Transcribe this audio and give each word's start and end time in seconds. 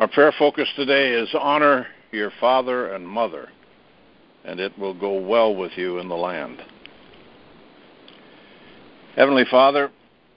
Our 0.00 0.08
prayer 0.08 0.32
focus 0.38 0.66
today 0.76 1.12
is 1.12 1.28
honor 1.38 1.86
your 2.10 2.32
father 2.40 2.94
and 2.94 3.06
mother, 3.06 3.50
and 4.46 4.58
it 4.58 4.78
will 4.78 4.98
go 4.98 5.20
well 5.20 5.54
with 5.54 5.72
you 5.76 5.98
in 5.98 6.08
the 6.08 6.16
land. 6.16 6.56
Heavenly 9.14 9.44
Father, 9.50 9.90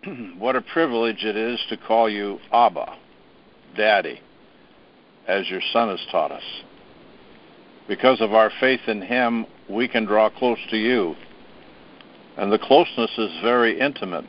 what 0.37 0.57
a 0.57 0.61
privilege 0.61 1.23
it 1.23 1.37
is 1.37 1.61
to 1.69 1.77
call 1.77 2.09
you 2.09 2.39
Abba, 2.51 2.97
Daddy, 3.77 4.19
as 5.29 5.49
your 5.49 5.61
Son 5.71 5.87
has 5.87 6.05
taught 6.11 6.33
us. 6.33 6.43
Because 7.87 8.19
of 8.19 8.33
our 8.33 8.51
faith 8.59 8.81
in 8.87 9.01
Him, 9.01 9.45
we 9.69 9.87
can 9.87 10.03
draw 10.03 10.29
close 10.29 10.59
to 10.71 10.77
you. 10.77 11.15
And 12.35 12.51
the 12.51 12.59
closeness 12.59 13.17
is 13.17 13.31
very 13.41 13.79
intimate, 13.79 14.25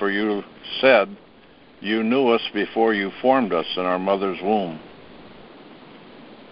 for 0.00 0.10
you 0.10 0.42
said, 0.80 1.16
You 1.82 2.04
knew 2.04 2.28
us 2.28 2.42
before 2.54 2.94
you 2.94 3.10
formed 3.20 3.52
us 3.52 3.66
in 3.76 3.82
our 3.82 3.98
mother's 3.98 4.38
womb. 4.40 4.78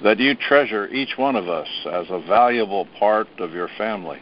That 0.03 0.19
you 0.19 0.35
treasure 0.35 0.89
each 0.89 1.17
one 1.17 1.37
of 1.37 1.49
us 1.49 1.69
as 1.87 2.07
a 2.11 2.21
valuable 2.27 2.89
part 2.99 3.29
of 3.39 3.53
your 3.53 3.69
family. 3.79 4.19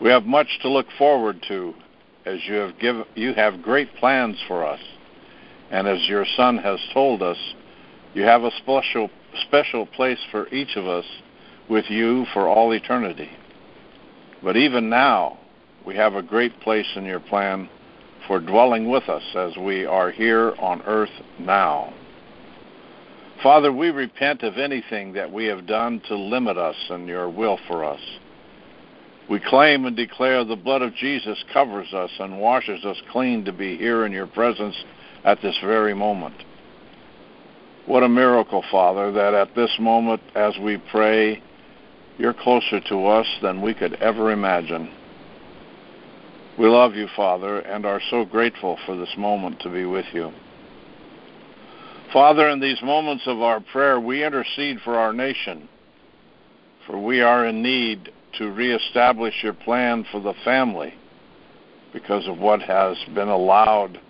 We 0.00 0.10
have 0.10 0.24
much 0.24 0.46
to 0.62 0.68
look 0.68 0.86
forward 0.96 1.44
to 1.48 1.74
as 2.26 2.40
you 2.46 2.54
have 2.54 2.78
give, 2.78 2.96
you 3.16 3.34
have 3.34 3.62
great 3.62 3.94
plans 3.96 4.36
for 4.46 4.64
us. 4.64 4.80
And 5.70 5.88
as 5.88 6.06
your 6.08 6.26
son 6.36 6.58
has 6.58 6.78
told 6.94 7.22
us, 7.22 7.38
you 8.14 8.22
have 8.22 8.44
a 8.44 8.50
special 8.58 9.10
special 9.48 9.84
place 9.84 10.18
for 10.30 10.48
each 10.48 10.76
of 10.76 10.86
us 10.86 11.04
with 11.68 11.86
you 11.88 12.24
for 12.32 12.48
all 12.48 12.72
eternity. 12.72 13.30
But 14.42 14.56
even 14.56 14.88
now, 14.88 15.38
we 15.84 15.96
have 15.96 16.14
a 16.14 16.22
great 16.22 16.60
place 16.60 16.86
in 16.94 17.04
your 17.04 17.20
plan 17.20 17.68
for 18.26 18.40
dwelling 18.40 18.88
with 18.90 19.08
us 19.08 19.22
as 19.34 19.56
we 19.56 19.84
are 19.84 20.10
here 20.10 20.54
on 20.58 20.82
earth 20.82 21.10
now. 21.38 21.92
Father, 23.42 23.72
we 23.72 23.90
repent 23.90 24.42
of 24.42 24.56
anything 24.56 25.12
that 25.12 25.30
we 25.30 25.44
have 25.46 25.66
done 25.66 26.00
to 26.08 26.16
limit 26.16 26.56
us 26.56 26.76
in 26.90 27.06
your 27.06 27.28
will 27.28 27.58
for 27.68 27.84
us. 27.84 28.00
We 29.28 29.40
claim 29.40 29.84
and 29.84 29.96
declare 29.96 30.44
the 30.44 30.56
blood 30.56 30.82
of 30.82 30.94
Jesus 30.94 31.44
covers 31.52 31.92
us 31.92 32.10
and 32.18 32.40
washes 32.40 32.84
us 32.84 33.00
clean 33.10 33.44
to 33.44 33.52
be 33.52 33.76
here 33.76 34.06
in 34.06 34.12
your 34.12 34.26
presence 34.26 34.76
at 35.24 35.42
this 35.42 35.56
very 35.62 35.94
moment. 35.94 36.36
What 37.86 38.02
a 38.02 38.08
miracle, 38.08 38.64
Father, 38.70 39.12
that 39.12 39.34
at 39.34 39.54
this 39.54 39.76
moment, 39.78 40.20
as 40.34 40.54
we 40.62 40.78
pray, 40.90 41.42
you're 42.18 42.34
closer 42.34 42.80
to 42.80 43.06
us 43.06 43.26
than 43.42 43.62
we 43.62 43.74
could 43.74 43.94
ever 43.94 44.30
imagine. 44.32 44.90
We 46.58 46.68
love 46.68 46.94
you, 46.94 47.06
Father, 47.14 47.58
and 47.58 47.84
are 47.84 48.00
so 48.10 48.24
grateful 48.24 48.78
for 48.86 48.96
this 48.96 49.14
moment 49.18 49.60
to 49.60 49.68
be 49.68 49.84
with 49.84 50.06
you. 50.14 50.32
Father, 52.12 52.48
in 52.48 52.60
these 52.60 52.80
moments 52.82 53.24
of 53.26 53.42
our 53.42 53.60
prayer, 53.60 54.00
we 54.00 54.24
intercede 54.24 54.78
for 54.82 54.96
our 54.96 55.12
nation, 55.12 55.68
for 56.86 56.98
we 56.98 57.20
are 57.20 57.46
in 57.46 57.62
need 57.62 58.10
to 58.38 58.50
reestablish 58.50 59.34
your 59.42 59.52
plan 59.52 60.06
for 60.10 60.20
the 60.20 60.32
family 60.44 60.94
because 61.92 62.26
of 62.26 62.38
what 62.38 62.62
has 62.62 62.96
been 63.14 63.28
allowed, 63.28 64.00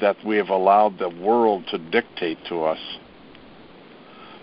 that 0.00 0.16
we 0.26 0.36
have 0.36 0.50
allowed 0.50 0.98
the 0.98 1.08
world 1.08 1.64
to 1.70 1.78
dictate 1.78 2.38
to 2.48 2.64
us. 2.64 2.98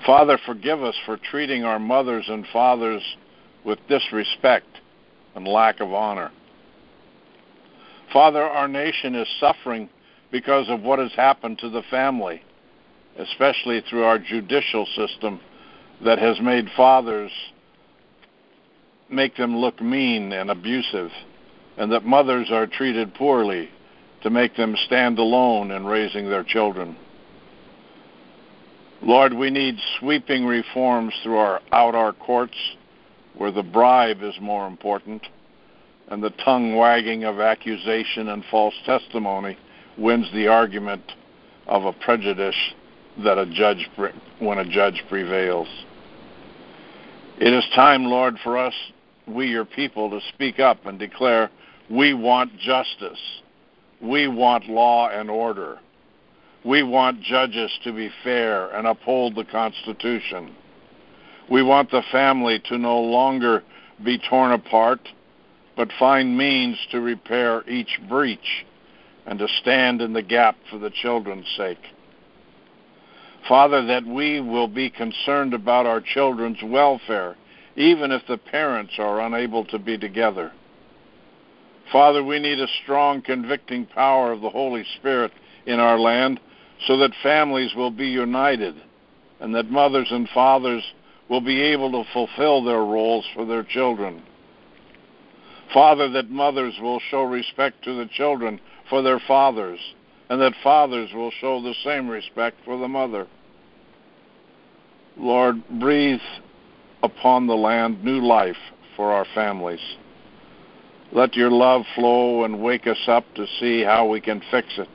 Father, 0.03 0.39
forgive 0.45 0.81
us 0.81 0.95
for 1.05 1.17
treating 1.17 1.63
our 1.63 1.79
mothers 1.79 2.25
and 2.27 2.45
fathers 2.51 3.03
with 3.63 3.77
disrespect 3.87 4.67
and 5.35 5.47
lack 5.47 5.79
of 5.79 5.93
honor. 5.93 6.31
Father, 8.13 8.43
our 8.43 8.67
nation 8.67 9.15
is 9.15 9.27
suffering 9.39 9.89
because 10.31 10.69
of 10.69 10.81
what 10.81 10.99
has 10.99 11.11
happened 11.13 11.57
to 11.59 11.69
the 11.69 11.81
family, 11.89 12.43
especially 13.17 13.81
through 13.89 14.03
our 14.03 14.19
judicial 14.19 14.85
system 14.95 15.39
that 16.05 16.19
has 16.19 16.39
made 16.39 16.69
fathers 16.77 17.31
make 19.09 19.35
them 19.35 19.57
look 19.57 19.81
mean 19.81 20.31
and 20.31 20.51
abusive, 20.51 21.09
and 21.77 21.91
that 21.91 22.05
mothers 22.05 22.49
are 22.51 22.67
treated 22.67 23.15
poorly 23.15 23.69
to 24.21 24.29
make 24.29 24.55
them 24.55 24.75
stand 24.85 25.17
alone 25.17 25.71
in 25.71 25.85
raising 25.85 26.29
their 26.29 26.43
children. 26.43 26.95
Lord, 29.01 29.33
we 29.33 29.49
need 29.49 29.75
sweeping 29.99 30.45
reforms 30.45 31.13
throughout 31.23 31.61
our 31.71 32.13
courts 32.13 32.57
where 33.35 33.51
the 33.51 33.63
bribe 33.63 34.21
is 34.21 34.35
more 34.39 34.67
important 34.67 35.23
and 36.13 36.23
the 36.23 36.29
tongue 36.45 36.75
wagging 36.75 37.23
of 37.23 37.39
accusation 37.39 38.29
and 38.29 38.45
false 38.51 38.75
testimony 38.85 39.57
wins 39.97 40.31
the 40.31 40.45
argument 40.47 41.01
of 41.65 41.85
a 41.85 41.93
prejudice 41.93 42.55
that 43.23 43.39
a 43.39 43.47
judge 43.47 43.89
when 44.37 44.59
a 44.59 44.69
judge 44.69 45.03
prevails. 45.09 45.67
It 47.39 47.51
is 47.51 47.63
time, 47.73 48.05
Lord, 48.05 48.37
for 48.43 48.59
us 48.59 48.75
we, 49.27 49.47
your 49.47 49.65
people, 49.65 50.11
to 50.11 50.19
speak 50.29 50.59
up 50.59 50.85
and 50.85 50.99
declare, 50.99 51.49
we 51.89 52.13
want 52.13 52.59
justice. 52.59 53.41
We 53.99 54.27
want 54.27 54.69
law 54.69 55.09
and 55.09 55.31
order. 55.31 55.79
We 56.63 56.83
want 56.83 57.23
judges 57.23 57.71
to 57.85 57.91
be 57.91 58.11
fair 58.23 58.69
and 58.69 58.85
uphold 58.85 59.33
the 59.33 59.45
Constitution. 59.45 60.55
We 61.49 61.63
want 61.63 61.89
the 61.89 62.03
family 62.11 62.61
to 62.69 62.77
no 62.77 62.99
longer 62.99 63.63
be 64.03 64.19
torn 64.29 64.51
apart, 64.51 64.99
but 65.75 65.89
find 65.97 66.37
means 66.37 66.77
to 66.91 67.01
repair 67.01 67.67
each 67.69 67.99
breach 68.07 68.65
and 69.25 69.39
to 69.39 69.47
stand 69.61 70.01
in 70.01 70.13
the 70.13 70.21
gap 70.21 70.55
for 70.69 70.77
the 70.77 70.91
children's 70.91 71.47
sake. 71.57 71.79
Father, 73.47 73.85
that 73.85 74.05
we 74.05 74.39
will 74.39 74.67
be 74.67 74.89
concerned 74.89 75.53
about 75.53 75.85
our 75.85 76.01
children's 76.01 76.61
welfare 76.63 77.35
even 77.75 78.11
if 78.11 78.21
the 78.27 78.37
parents 78.37 78.93
are 78.97 79.21
unable 79.21 79.65
to 79.65 79.79
be 79.79 79.97
together. 79.97 80.51
Father, 81.91 82.23
we 82.23 82.39
need 82.39 82.59
a 82.59 82.67
strong 82.83 83.21
convicting 83.21 83.85
power 83.85 84.31
of 84.31 84.41
the 84.41 84.49
Holy 84.49 84.85
Spirit 84.97 85.31
in 85.65 85.79
our 85.79 85.99
land 85.99 86.39
so 86.87 86.97
that 86.97 87.11
families 87.21 87.73
will 87.75 87.91
be 87.91 88.07
united 88.07 88.75
and 89.39 89.53
that 89.55 89.69
mothers 89.69 90.07
and 90.11 90.29
fathers 90.29 90.83
will 91.29 91.41
be 91.41 91.61
able 91.61 91.91
to 91.91 92.09
fulfill 92.11 92.63
their 92.63 92.83
roles 92.83 93.25
for 93.33 93.45
their 93.45 93.63
children. 93.63 94.23
Father, 95.73 96.09
that 96.11 96.29
mothers 96.29 96.75
will 96.81 96.99
show 97.09 97.23
respect 97.23 97.83
to 97.83 97.95
the 97.95 98.09
children 98.13 98.59
for 98.89 99.01
their 99.01 99.19
fathers, 99.27 99.79
and 100.29 100.39
that 100.39 100.53
fathers 100.63 101.09
will 101.13 101.31
show 101.31 101.61
the 101.61 101.73
same 101.83 102.07
respect 102.07 102.57
for 102.63 102.77
the 102.77 102.87
mother. 102.87 103.27
Lord, 105.17 105.67
breathe 105.79 106.21
upon 107.01 107.47
the 107.47 107.55
land 107.55 108.03
new 108.03 108.19
life 108.19 108.57
for 108.95 109.11
our 109.11 109.25
families. 109.33 109.81
Let 111.11 111.35
your 111.35 111.51
love 111.51 111.83
flow 111.95 112.43
and 112.43 112.61
wake 112.61 112.87
us 112.87 113.07
up 113.07 113.25
to 113.35 113.45
see 113.59 113.83
how 113.83 114.07
we 114.07 114.21
can 114.21 114.41
fix 114.49 114.67
it 114.77 114.89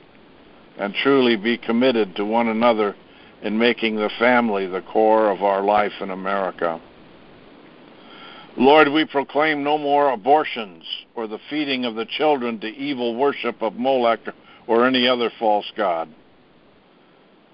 and 0.77 0.93
truly 0.93 1.35
be 1.35 1.57
committed 1.57 2.15
to 2.15 2.25
one 2.25 2.47
another 2.47 2.95
in 3.41 3.57
making 3.57 3.95
the 3.95 4.09
family 4.19 4.65
the 4.65 4.81
core 4.81 5.29
of 5.29 5.43
our 5.43 5.61
life 5.61 5.93
in 6.01 6.09
America. 6.09 6.81
Lord, 8.57 8.89
we 8.89 9.05
proclaim 9.05 9.63
no 9.63 9.77
more 9.77 10.11
abortions 10.11 10.83
or 11.15 11.27
the 11.27 11.39
feeding 11.49 11.85
of 11.85 11.95
the 11.95 12.05
children 12.05 12.59
to 12.59 12.67
evil 12.67 13.15
worship 13.15 13.61
of 13.61 13.75
Molech 13.75 14.19
or 14.67 14.85
any 14.85 15.07
other 15.07 15.31
false 15.39 15.71
god. 15.77 16.09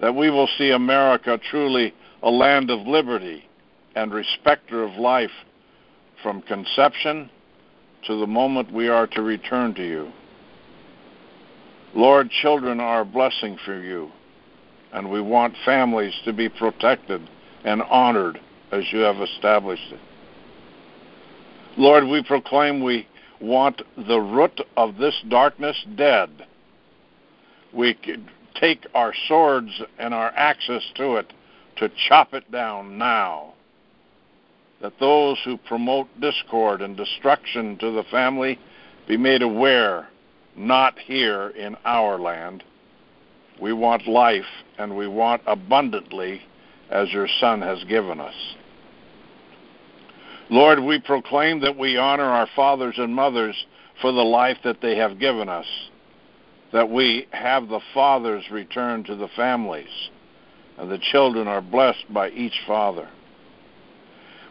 That 0.00 0.14
we 0.14 0.30
will 0.30 0.48
see 0.58 0.70
America 0.70 1.38
truly 1.50 1.94
a 2.22 2.30
land 2.30 2.70
of 2.70 2.86
liberty 2.86 3.44
and 3.94 4.12
respecter 4.12 4.82
of 4.82 4.94
life 4.96 5.30
from 6.22 6.42
conception 6.42 7.30
to 8.06 8.18
the 8.18 8.26
moment 8.26 8.72
we 8.72 8.88
are 8.88 9.06
to 9.08 9.22
return 9.22 9.74
to 9.74 9.86
you. 9.86 10.12
Lord, 11.94 12.30
children 12.30 12.78
are 12.80 13.02
a 13.02 13.06
blessing 13.06 13.58
for 13.64 13.80
you, 13.80 14.10
and 14.92 15.10
we 15.10 15.20
want 15.20 15.54
families 15.64 16.14
to 16.24 16.32
be 16.32 16.48
protected 16.48 17.22
and 17.64 17.82
honored 17.82 18.38
as 18.70 18.84
you 18.92 18.98
have 18.98 19.16
established 19.16 19.92
it. 19.92 20.00
Lord, 21.76 22.06
we 22.06 22.22
proclaim 22.22 22.82
we 22.82 23.06
want 23.40 23.82
the 23.96 24.18
root 24.18 24.60
of 24.76 24.96
this 24.96 25.14
darkness 25.28 25.76
dead. 25.94 26.30
We 27.72 27.98
take 28.58 28.86
our 28.94 29.12
swords 29.28 29.70
and 29.98 30.14
our 30.14 30.32
axes 30.34 30.82
to 30.96 31.16
it 31.16 31.32
to 31.76 31.90
chop 32.08 32.32
it 32.32 32.50
down 32.50 32.96
now 32.96 33.52
that 34.80 34.98
those 35.00 35.38
who 35.44 35.56
promote 35.56 36.08
discord 36.20 36.82
and 36.82 36.96
destruction 36.96 37.76
to 37.78 37.90
the 37.90 38.04
family 38.10 38.58
be 39.06 39.16
made 39.16 39.42
aware 39.42 40.08
not 40.56 40.98
here 40.98 41.48
in 41.50 41.76
our 41.84 42.18
land. 42.18 42.62
We 43.60 43.72
want 43.72 44.06
life 44.06 44.44
and 44.78 44.96
we 44.96 45.06
want 45.06 45.42
abundantly 45.46 46.42
as 46.90 47.12
your 47.12 47.28
Son 47.40 47.60
has 47.62 47.82
given 47.84 48.20
us. 48.20 48.34
Lord, 50.48 50.80
we 50.80 51.00
proclaim 51.00 51.60
that 51.60 51.76
we 51.76 51.96
honor 51.96 52.24
our 52.24 52.48
fathers 52.54 52.94
and 52.98 53.14
mothers 53.14 53.66
for 54.00 54.12
the 54.12 54.22
life 54.22 54.58
that 54.64 54.80
they 54.80 54.96
have 54.96 55.18
given 55.18 55.48
us, 55.48 55.66
that 56.72 56.88
we 56.88 57.26
have 57.30 57.68
the 57.68 57.80
fathers 57.92 58.44
return 58.50 59.02
to 59.04 59.16
the 59.16 59.28
families, 59.34 60.10
and 60.78 60.90
the 60.90 61.00
children 61.10 61.48
are 61.48 61.60
blessed 61.60 62.12
by 62.12 62.30
each 62.30 62.60
father. 62.66 63.08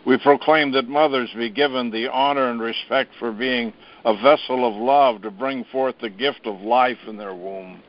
We 0.06 0.18
proclaim 0.18 0.72
that 0.74 0.88
mothers 0.88 1.32
be 1.36 1.50
given 1.50 1.90
the 1.90 2.12
honor 2.12 2.50
and 2.50 2.62
respect 2.62 3.12
for 3.18 3.32
being 3.32 3.74
a 4.04 4.14
vessel 4.22 4.68
of 4.68 4.76
love 4.76 5.22
to 5.22 5.32
bring 5.32 5.64
forth 5.72 5.96
the 6.00 6.10
gift 6.10 6.46
of 6.46 6.62
life 6.62 7.00
in 7.08 7.18
their 7.18 7.34
womb. 7.34 7.82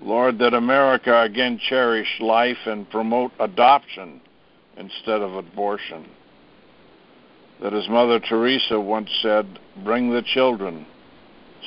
Lord, 0.00 0.38
that 0.38 0.54
America 0.54 1.22
again 1.22 1.60
cherish 1.68 2.08
life 2.20 2.56
and 2.64 2.88
promote 2.88 3.32
adoption 3.38 4.20
instead 4.78 5.20
of 5.20 5.34
abortion. 5.34 6.06
That, 7.62 7.74
as 7.74 7.88
Mother 7.88 8.20
Teresa 8.20 8.80
once 8.80 9.10
said, 9.22 9.58
bring 9.84 10.10
the 10.10 10.22
children 10.22 10.86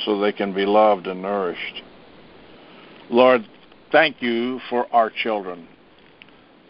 so 0.04 0.20
they 0.20 0.32
can 0.32 0.54
be 0.54 0.66
loved 0.66 1.08
and 1.08 1.22
nourished. 1.22 1.84
Lord, 3.10 3.48
thank 3.92 4.22
you 4.22 4.60
for 4.70 4.88
our 4.94 5.12
children. 5.12 5.68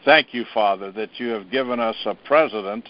Thank 0.03 0.33
you, 0.33 0.43
Father, 0.53 0.91
that 0.91 1.19
you 1.19 1.29
have 1.29 1.49
given 1.49 1.79
us 1.79 1.95
a 2.05 2.15
president 2.15 2.89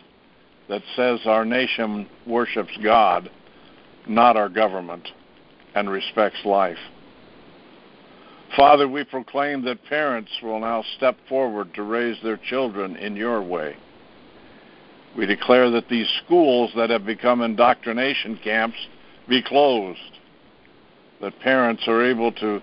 that 0.70 0.82
says 0.96 1.20
our 1.26 1.46
nation 1.46 2.10
worships 2.26 2.76
God, 2.84 3.30
not 4.08 4.36
our 4.36 4.50
government, 4.50 5.08
and 5.76 5.90
respects 5.90 6.44
life. 6.46 6.78
Father, 8.56 8.88
we 8.88 9.04
proclaim 9.04 9.64
that 9.66 9.84
parents 9.86 10.32
will 10.42 10.60
now 10.60 10.84
step 10.98 11.18
forward 11.28 11.74
to 11.74 11.84
raise 11.84 12.18
their 12.24 12.38
children 12.38 12.96
in 12.96 13.16
your 13.16 13.42
way. 13.42 13.76
We 15.18 15.26
declare 15.26 15.70
that 15.72 15.90
these 15.90 16.08
schools 16.26 16.72
that 16.76 16.90
have 16.90 17.06
become 17.06 17.42
indoctrination 17.42 18.40
camps 18.44 18.78
be 19.30 19.44
closed, 19.44 20.00
that 21.22 21.40
parents 21.40 21.84
are 21.88 22.04
able 22.04 22.32
to 22.34 22.62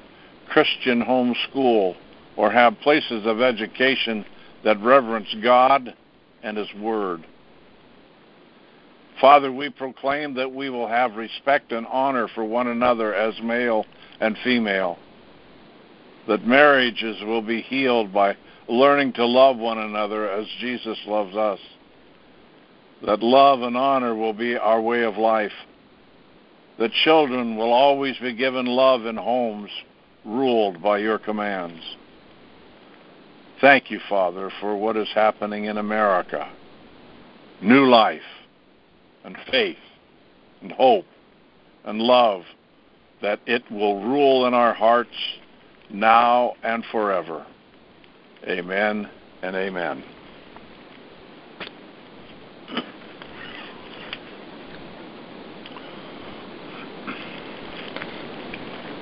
Christian 0.49 1.03
homeschool 1.03 1.95
or 2.37 2.51
have 2.51 2.81
places 2.81 3.25
of 3.25 3.41
education 3.41 4.25
that 4.65 4.81
reverence 4.81 5.29
God 5.43 5.95
and 6.43 6.57
His 6.57 6.73
Word. 6.75 7.25
Father, 9.21 9.53
we 9.53 9.69
proclaim 9.69 10.35
that 10.35 10.51
we 10.51 10.71
will 10.71 10.89
have 10.89 11.15
respect 11.17 11.73
and 11.73 11.87
honor 11.87 12.27
for 12.35 12.45
one 12.45 12.69
another 12.69 13.15
as 13.15 13.39
male 13.43 13.85
and 14.21 14.37
female, 14.43 14.99
that 16.27 16.47
marriages 16.47 17.23
will 17.23 17.43
be 17.43 17.61
healed 17.61 18.13
by 18.13 18.37
learning 18.69 19.13
to 19.13 19.27
love 19.27 19.59
one 19.59 19.79
another 19.79 20.31
as 20.31 20.47
Jesus 20.59 20.99
loves 21.07 21.37
us, 21.37 21.59
that 23.07 23.23
love 23.23 23.63
and 23.63 23.77
honor 23.77 24.15
will 24.15 24.33
be 24.33 24.57
our 24.57 24.81
way 24.81 25.05
of 25.05 25.17
life, 25.17 25.53
that 26.79 26.93
children 26.93 27.57
will 27.57 27.73
always 27.73 28.17
be 28.19 28.35
given 28.35 28.67
love 28.67 29.07
in 29.07 29.17
homes 29.17 29.71
ruled 30.25 30.83
by 30.83 30.99
your 30.99 31.19
commands 31.19 31.83
Thank 33.61 33.91
you, 33.91 34.01
Father, 34.09 34.51
for 34.59 34.75
what 34.75 34.97
is 34.97 35.09
happening 35.15 35.67
in 35.67 35.77
America. 35.77 36.51
New 37.61 37.87
life 37.91 38.23
and 39.23 39.37
faith 39.51 39.77
and 40.63 40.73
hope 40.73 41.05
and 41.85 42.01
love 42.01 42.45
that 43.21 43.41
it 43.45 43.71
will 43.71 44.03
rule 44.03 44.47
in 44.47 44.55
our 44.55 44.73
hearts 44.73 45.11
now 45.91 46.55
and 46.63 46.83
forever. 46.91 47.47
Amen 48.49 49.11
and 49.43 49.55
amen. 49.55 50.03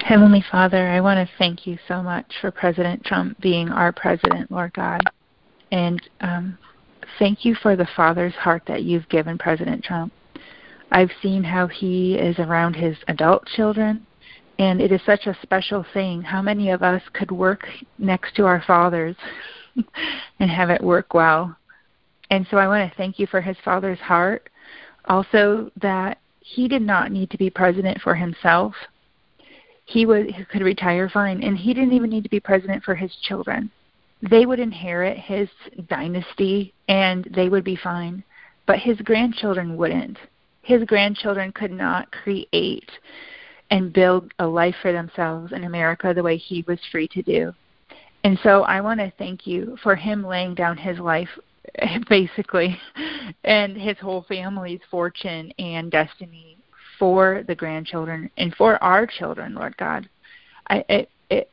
Heavenly 0.08 0.42
Father, 0.50 0.88
I 0.88 1.02
want 1.02 1.18
to 1.18 1.34
thank 1.36 1.66
you 1.66 1.76
so 1.86 2.02
much 2.02 2.24
for 2.40 2.50
President 2.50 3.04
Trump 3.04 3.38
being 3.42 3.68
our 3.68 3.92
president, 3.92 4.50
Lord 4.50 4.72
God. 4.72 5.02
And 5.70 6.00
um, 6.22 6.56
thank 7.18 7.44
you 7.44 7.54
for 7.54 7.76
the 7.76 7.86
father's 7.94 8.32
heart 8.32 8.62
that 8.68 8.84
you've 8.84 9.06
given 9.10 9.36
President 9.36 9.84
Trump. 9.84 10.10
I've 10.90 11.10
seen 11.20 11.44
how 11.44 11.66
he 11.66 12.14
is 12.14 12.38
around 12.38 12.72
his 12.72 12.96
adult 13.08 13.44
children, 13.48 14.06
and 14.58 14.80
it 14.80 14.92
is 14.92 15.02
such 15.04 15.26
a 15.26 15.36
special 15.42 15.84
thing. 15.92 16.22
How 16.22 16.40
many 16.40 16.70
of 16.70 16.82
us 16.82 17.02
could 17.12 17.30
work 17.30 17.68
next 17.98 18.34
to 18.36 18.46
our 18.46 18.62
fathers 18.66 19.14
and 20.40 20.50
have 20.50 20.70
it 20.70 20.82
work 20.82 21.12
well? 21.12 21.54
And 22.30 22.46
so 22.50 22.56
I 22.56 22.66
want 22.66 22.90
to 22.90 22.96
thank 22.96 23.18
you 23.18 23.26
for 23.26 23.42
his 23.42 23.58
father's 23.62 23.98
heart. 23.98 24.48
Also, 25.04 25.70
that 25.82 26.16
he 26.40 26.66
did 26.66 26.80
not 26.80 27.12
need 27.12 27.30
to 27.30 27.36
be 27.36 27.50
president 27.50 28.00
for 28.00 28.14
himself 28.14 28.72
he 29.88 30.04
would 30.04 30.30
he 30.30 30.44
could 30.44 30.62
retire 30.62 31.08
fine 31.08 31.42
and 31.42 31.56
he 31.56 31.72
didn't 31.72 31.94
even 31.94 32.10
need 32.10 32.22
to 32.22 32.28
be 32.28 32.40
president 32.40 32.84
for 32.84 32.94
his 32.94 33.14
children. 33.22 33.70
They 34.30 34.44
would 34.44 34.60
inherit 34.60 35.16
his 35.16 35.48
dynasty 35.88 36.74
and 36.88 37.26
they 37.34 37.48
would 37.48 37.64
be 37.64 37.76
fine. 37.76 38.22
But 38.66 38.80
his 38.80 39.00
grandchildren 39.00 39.78
wouldn't. 39.78 40.18
His 40.60 40.84
grandchildren 40.84 41.52
could 41.52 41.72
not 41.72 42.10
create 42.10 42.90
and 43.70 43.92
build 43.92 44.30
a 44.38 44.46
life 44.46 44.74
for 44.82 44.92
themselves 44.92 45.52
in 45.52 45.64
America 45.64 46.12
the 46.12 46.22
way 46.22 46.36
he 46.36 46.64
was 46.68 46.78
free 46.92 47.08
to 47.08 47.22
do. 47.22 47.54
And 48.24 48.38
so 48.42 48.64
I 48.64 48.82
want 48.82 49.00
to 49.00 49.12
thank 49.16 49.46
you 49.46 49.78
for 49.82 49.96
him 49.96 50.22
laying 50.22 50.54
down 50.54 50.76
his 50.76 50.98
life 50.98 51.30
basically 52.10 52.78
and 53.44 53.74
his 53.74 53.96
whole 53.98 54.26
family's 54.28 54.80
fortune 54.90 55.50
and 55.58 55.90
destiny 55.90 56.57
for 56.98 57.44
the 57.46 57.54
grandchildren 57.54 58.30
and 58.36 58.54
for 58.54 58.82
our 58.82 59.06
children, 59.06 59.54
Lord 59.54 59.76
God. 59.76 60.08
I 60.68 60.84
it, 60.88 61.10
it 61.30 61.50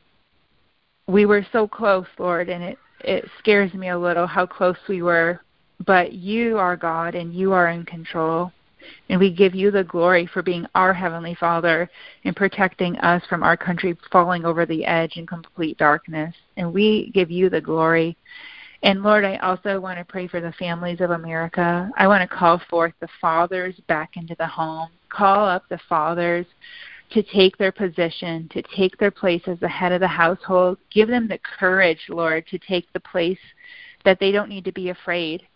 we 1.06 1.26
were 1.26 1.46
so 1.52 1.68
close, 1.68 2.06
Lord, 2.18 2.48
and 2.48 2.62
it 2.62 2.78
it 3.00 3.28
scares 3.38 3.72
me 3.74 3.90
a 3.90 3.98
little 3.98 4.26
how 4.26 4.46
close 4.46 4.76
we 4.88 5.02
were. 5.02 5.40
But 5.84 6.12
you 6.12 6.58
are 6.58 6.76
God 6.76 7.14
and 7.14 7.34
you 7.34 7.52
are 7.52 7.68
in 7.68 7.84
control. 7.84 8.50
And 9.08 9.18
we 9.18 9.32
give 9.32 9.54
you 9.54 9.70
the 9.70 9.84
glory 9.84 10.26
for 10.26 10.42
being 10.42 10.66
our 10.74 10.94
Heavenly 10.94 11.34
Father 11.34 11.90
and 12.24 12.36
protecting 12.36 12.96
us 12.98 13.22
from 13.28 13.42
our 13.42 13.56
country 13.56 13.96
falling 14.12 14.44
over 14.44 14.64
the 14.64 14.84
edge 14.84 15.16
in 15.16 15.26
complete 15.26 15.76
darkness. 15.76 16.34
And 16.56 16.72
we 16.72 17.10
give 17.12 17.30
you 17.30 17.50
the 17.50 17.60
glory. 17.60 18.16
And 18.82 19.02
Lord, 19.02 19.24
I 19.24 19.36
also 19.38 19.80
want 19.80 19.98
to 19.98 20.04
pray 20.04 20.28
for 20.28 20.40
the 20.40 20.52
families 20.52 21.00
of 21.00 21.10
America. 21.10 21.90
I 21.96 22.06
want 22.06 22.28
to 22.28 22.36
call 22.36 22.60
forth 22.70 22.94
the 23.00 23.08
fathers 23.20 23.74
back 23.88 24.16
into 24.16 24.36
the 24.38 24.46
home 24.46 24.90
call 25.08 25.48
up 25.48 25.64
the 25.68 25.80
fathers 25.88 26.46
to 27.10 27.22
take 27.22 27.56
their 27.56 27.72
position, 27.72 28.48
to 28.52 28.62
take 28.62 28.96
their 28.98 29.10
place 29.10 29.42
as 29.46 29.58
the 29.60 29.68
head 29.68 29.92
of 29.92 30.00
the 30.00 30.08
household. 30.08 30.78
Give 30.90 31.08
them 31.08 31.28
the 31.28 31.38
courage, 31.38 32.00
Lord, 32.08 32.46
to 32.48 32.58
take 32.58 32.92
the 32.92 33.00
place 33.00 33.38
that 34.04 34.18
they 34.18 34.32
don't 34.32 34.48
need 34.48 34.64
to 34.64 34.72
be 34.72 34.90
afraid 34.90 35.46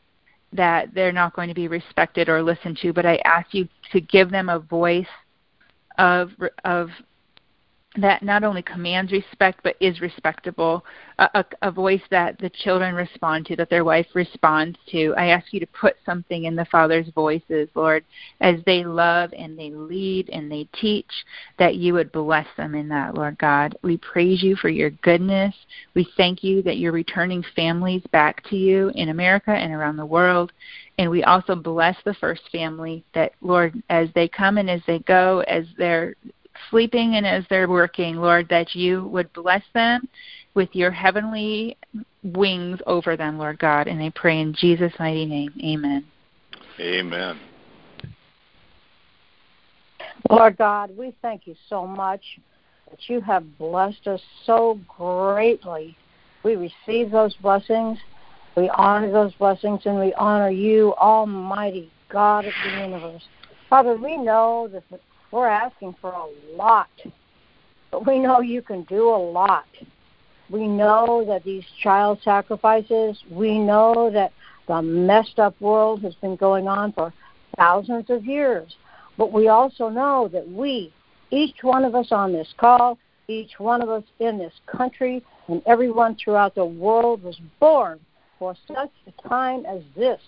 that 0.52 0.92
they're 0.94 1.12
not 1.12 1.34
going 1.34 1.48
to 1.48 1.54
be 1.54 1.68
respected 1.68 2.28
or 2.28 2.42
listened 2.42 2.78
to, 2.82 2.92
but 2.92 3.06
I 3.06 3.16
ask 3.24 3.52
you 3.52 3.68
to 3.92 4.00
give 4.00 4.30
them 4.30 4.48
a 4.48 4.58
voice 4.58 5.06
of 5.98 6.30
of 6.64 6.88
that 7.96 8.22
not 8.22 8.44
only 8.44 8.62
commands 8.62 9.10
respect 9.10 9.60
but 9.64 9.74
is 9.80 10.00
respectable, 10.00 10.84
a, 11.18 11.28
a, 11.34 11.44
a, 11.62 11.70
voice 11.72 12.02
that 12.10 12.38
the 12.38 12.48
children 12.48 12.94
respond 12.94 13.44
to, 13.46 13.56
that 13.56 13.68
their 13.68 13.84
wife 13.84 14.06
responds 14.14 14.78
to. 14.88 15.12
I 15.16 15.26
ask 15.26 15.52
you 15.52 15.58
to 15.58 15.66
put 15.66 15.96
something 16.06 16.44
in 16.44 16.54
the 16.54 16.66
Father's 16.66 17.08
voices, 17.16 17.68
Lord, 17.74 18.04
as 18.40 18.56
they 18.64 18.84
love 18.84 19.32
and 19.36 19.58
they 19.58 19.70
lead 19.70 20.30
and 20.30 20.50
they 20.50 20.68
teach, 20.80 21.10
that 21.58 21.76
you 21.76 21.92
would 21.94 22.12
bless 22.12 22.46
them 22.56 22.76
in 22.76 22.88
that, 22.90 23.16
Lord 23.16 23.36
God. 23.38 23.76
We 23.82 23.96
praise 23.96 24.40
you 24.40 24.54
for 24.54 24.68
your 24.68 24.90
goodness. 24.90 25.54
We 25.94 26.08
thank 26.16 26.44
you 26.44 26.62
that 26.62 26.78
you're 26.78 26.92
returning 26.92 27.44
families 27.56 28.02
back 28.12 28.48
to 28.50 28.56
you 28.56 28.92
in 28.94 29.08
America 29.08 29.50
and 29.50 29.72
around 29.72 29.96
the 29.96 30.06
world. 30.06 30.52
And 30.98 31.10
we 31.10 31.24
also 31.24 31.56
bless 31.56 31.96
the 32.04 32.14
first 32.14 32.42
family 32.52 33.02
that, 33.14 33.32
Lord, 33.40 33.82
as 33.88 34.08
they 34.14 34.28
come 34.28 34.58
and 34.58 34.70
as 34.70 34.82
they 34.86 35.00
go, 35.00 35.40
as 35.48 35.64
they're 35.76 36.14
sleeping 36.68 37.16
and 37.16 37.26
as 37.26 37.44
they're 37.48 37.68
working, 37.68 38.16
Lord, 38.16 38.48
that 38.50 38.74
you 38.74 39.06
would 39.06 39.32
bless 39.32 39.62
them 39.74 40.08
with 40.54 40.68
your 40.72 40.90
heavenly 40.90 41.76
wings 42.22 42.80
over 42.86 43.16
them, 43.16 43.38
Lord 43.38 43.58
God. 43.58 43.86
And 43.86 44.02
I 44.02 44.10
pray 44.14 44.40
in 44.40 44.54
Jesus' 44.54 44.92
mighty 44.98 45.26
name. 45.26 45.52
Amen. 45.62 46.04
Amen. 46.78 47.38
Lord 50.28 50.56
God, 50.56 50.96
we 50.96 51.14
thank 51.22 51.46
you 51.46 51.54
so 51.68 51.86
much 51.86 52.22
that 52.90 52.98
you 53.08 53.20
have 53.20 53.58
blessed 53.58 54.06
us 54.06 54.20
so 54.44 54.78
greatly. 54.96 55.96
We 56.42 56.56
receive 56.56 57.10
those 57.10 57.34
blessings, 57.36 57.98
we 58.56 58.68
honor 58.70 59.10
those 59.12 59.34
blessings, 59.34 59.80
and 59.84 59.98
we 59.98 60.12
honor 60.14 60.50
you, 60.50 60.94
Almighty 60.94 61.90
God 62.10 62.44
of 62.44 62.52
the 62.64 62.82
universe. 62.82 63.22
Father, 63.68 63.96
we 63.96 64.16
know 64.16 64.68
that 64.72 64.82
we're 65.30 65.48
asking 65.48 65.94
for 66.00 66.12
a 66.12 66.56
lot, 66.56 66.90
but 67.90 68.06
we 68.06 68.18
know 68.18 68.40
you 68.40 68.62
can 68.62 68.82
do 68.84 69.08
a 69.08 69.16
lot. 69.16 69.66
We 70.48 70.66
know 70.66 71.24
that 71.26 71.44
these 71.44 71.64
child 71.82 72.18
sacrifices, 72.24 73.22
we 73.30 73.58
know 73.58 74.10
that 74.12 74.32
the 74.66 74.82
messed 74.82 75.38
up 75.38 75.60
world 75.60 76.02
has 76.02 76.14
been 76.16 76.36
going 76.36 76.66
on 76.66 76.92
for 76.92 77.12
thousands 77.56 78.10
of 78.10 78.24
years. 78.24 78.74
But 79.16 79.32
we 79.32 79.48
also 79.48 79.88
know 79.88 80.28
that 80.32 80.48
we, 80.48 80.92
each 81.30 81.62
one 81.62 81.84
of 81.84 81.94
us 81.94 82.08
on 82.10 82.32
this 82.32 82.52
call, 82.56 82.98
each 83.28 83.58
one 83.58 83.82
of 83.82 83.88
us 83.88 84.04
in 84.18 84.38
this 84.38 84.52
country 84.66 85.22
and 85.48 85.62
everyone 85.66 86.16
throughout 86.16 86.54
the 86.54 86.64
world 86.64 87.22
was 87.22 87.40
born 87.60 88.00
for 88.38 88.56
such 88.66 88.90
a 89.06 89.28
time 89.28 89.64
as 89.66 89.82
this. 89.96 90.20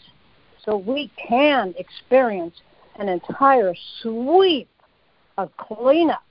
So 0.65 0.77
we 0.77 1.11
can 1.17 1.75
experience 1.79 2.55
an 2.99 3.09
entire 3.09 3.75
sweep 4.03 4.69
of 5.39 5.57
cleanup. 5.57 6.23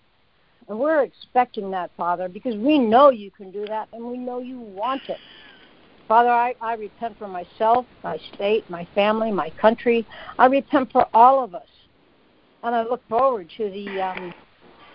And 0.68 0.80
we're 0.80 1.04
expecting 1.04 1.72
that, 1.72 1.92
Father, 1.98 2.30
because 2.30 2.56
we 2.56 2.80
know 2.80 3.10
you 3.10 3.32
can 3.32 3.52
do 3.52 3.66
that 3.68 3.90
and 3.94 4.06
we 4.06 4.18
know 4.18 4.40
you 4.40 4.60
want 4.60 5.10
it. 5.10 5.20
Father, 6.08 6.30
I, 6.30 6.56
I 6.62 6.76
repent 6.76 7.18
for 7.18 7.28
myself, 7.28 7.86
my 8.04 8.20
state, 8.34 8.70
my 8.70 8.88
family, 8.94 9.32
my 9.32 9.50
country. 9.52 10.06
I 10.38 10.46
repent 10.48 10.92
for 10.92 11.08
all 11.14 11.44
of 11.44 11.56
us. 11.56 11.68
And 12.64 12.76
I 12.76 12.84
look 12.84 13.02
forward 13.10 13.50
to 13.58 13.70
the 13.70 14.02
um, 14.02 14.34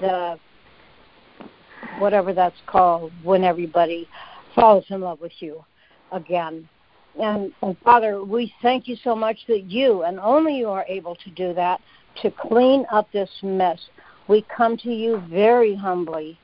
the 0.01 0.39
whatever 1.99 2.33
that's 2.33 2.61
called 2.67 3.13
when 3.23 3.45
everybody 3.45 4.09
falls 4.55 4.85
in 4.91 5.01
love 5.01 5.21
with 5.21 5.33
you 5.41 5.65
again. 6.13 6.69
And, 7.21 7.53
and 7.63 7.77
Father, 7.79 8.23
we 8.23 8.53
thank 8.61 8.87
you 8.87 8.97
so 9.03 9.15
much 9.15 9.39
that 9.49 9.65
you 9.65 10.03
and 10.03 10.21
only 10.21 10.57
you 10.57 10.69
are 10.69 10.85
able 10.87 11.15
to 11.17 11.31
do 11.31 11.55
that 11.55 11.81
to 12.23 12.31
clean 12.31 12.87
up 12.91 13.11
this 13.13 13.31
mess. 13.43 13.81
We 14.29 14.45
come 14.55 14.77
to 14.79 14.93
you 14.93 15.23
very 15.29 15.75
humbly, 15.75 16.39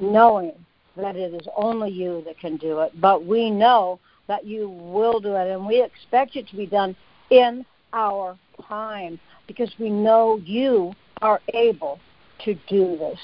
knowing 0.00 0.52
that 0.96 1.16
it 1.16 1.34
is 1.34 1.46
only 1.56 1.90
you 1.90 2.22
that 2.26 2.38
can 2.38 2.56
do 2.56 2.80
it. 2.80 2.98
But 3.00 3.24
we 3.24 3.50
know 3.50 4.00
that 4.28 4.44
you 4.44 4.68
will 4.68 5.20
do 5.20 5.34
it, 5.34 5.50
and 5.50 5.66
we 5.66 5.82
expect 5.82 6.36
it 6.36 6.48
to 6.48 6.56
be 6.56 6.66
done 6.66 6.96
in 7.30 7.64
our 7.92 8.38
time 8.68 9.18
because 9.46 9.70
we 9.78 9.90
know 9.90 10.40
you 10.44 10.92
are 11.22 11.40
able 11.54 12.00
to 12.44 12.54
do 12.68 12.96
this. 12.96 13.18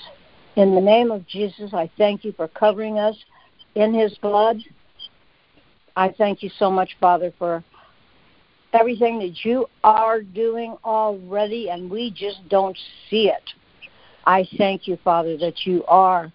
In 0.56 0.74
the 0.74 0.80
name 0.80 1.10
of 1.10 1.26
Jesus, 1.26 1.72
I 1.72 1.90
thank 1.96 2.24
you 2.24 2.32
for 2.32 2.48
covering 2.48 2.98
us 2.98 3.16
in 3.74 3.94
his 3.94 4.16
blood. 4.18 4.58
I 5.96 6.10
thank 6.10 6.42
you 6.42 6.50
so 6.58 6.70
much, 6.70 6.96
Father, 7.00 7.32
for 7.38 7.64
everything 8.72 9.18
that 9.18 9.44
you 9.44 9.66
are 9.84 10.22
doing 10.22 10.76
already, 10.84 11.70
and 11.70 11.90
we 11.90 12.10
just 12.10 12.48
don't 12.48 12.76
see 13.08 13.28
it. 13.28 13.50
I 14.26 14.46
thank 14.56 14.86
you, 14.86 14.98
Father, 15.02 15.36
that 15.38 15.66
you 15.66 15.84
are 15.86 16.32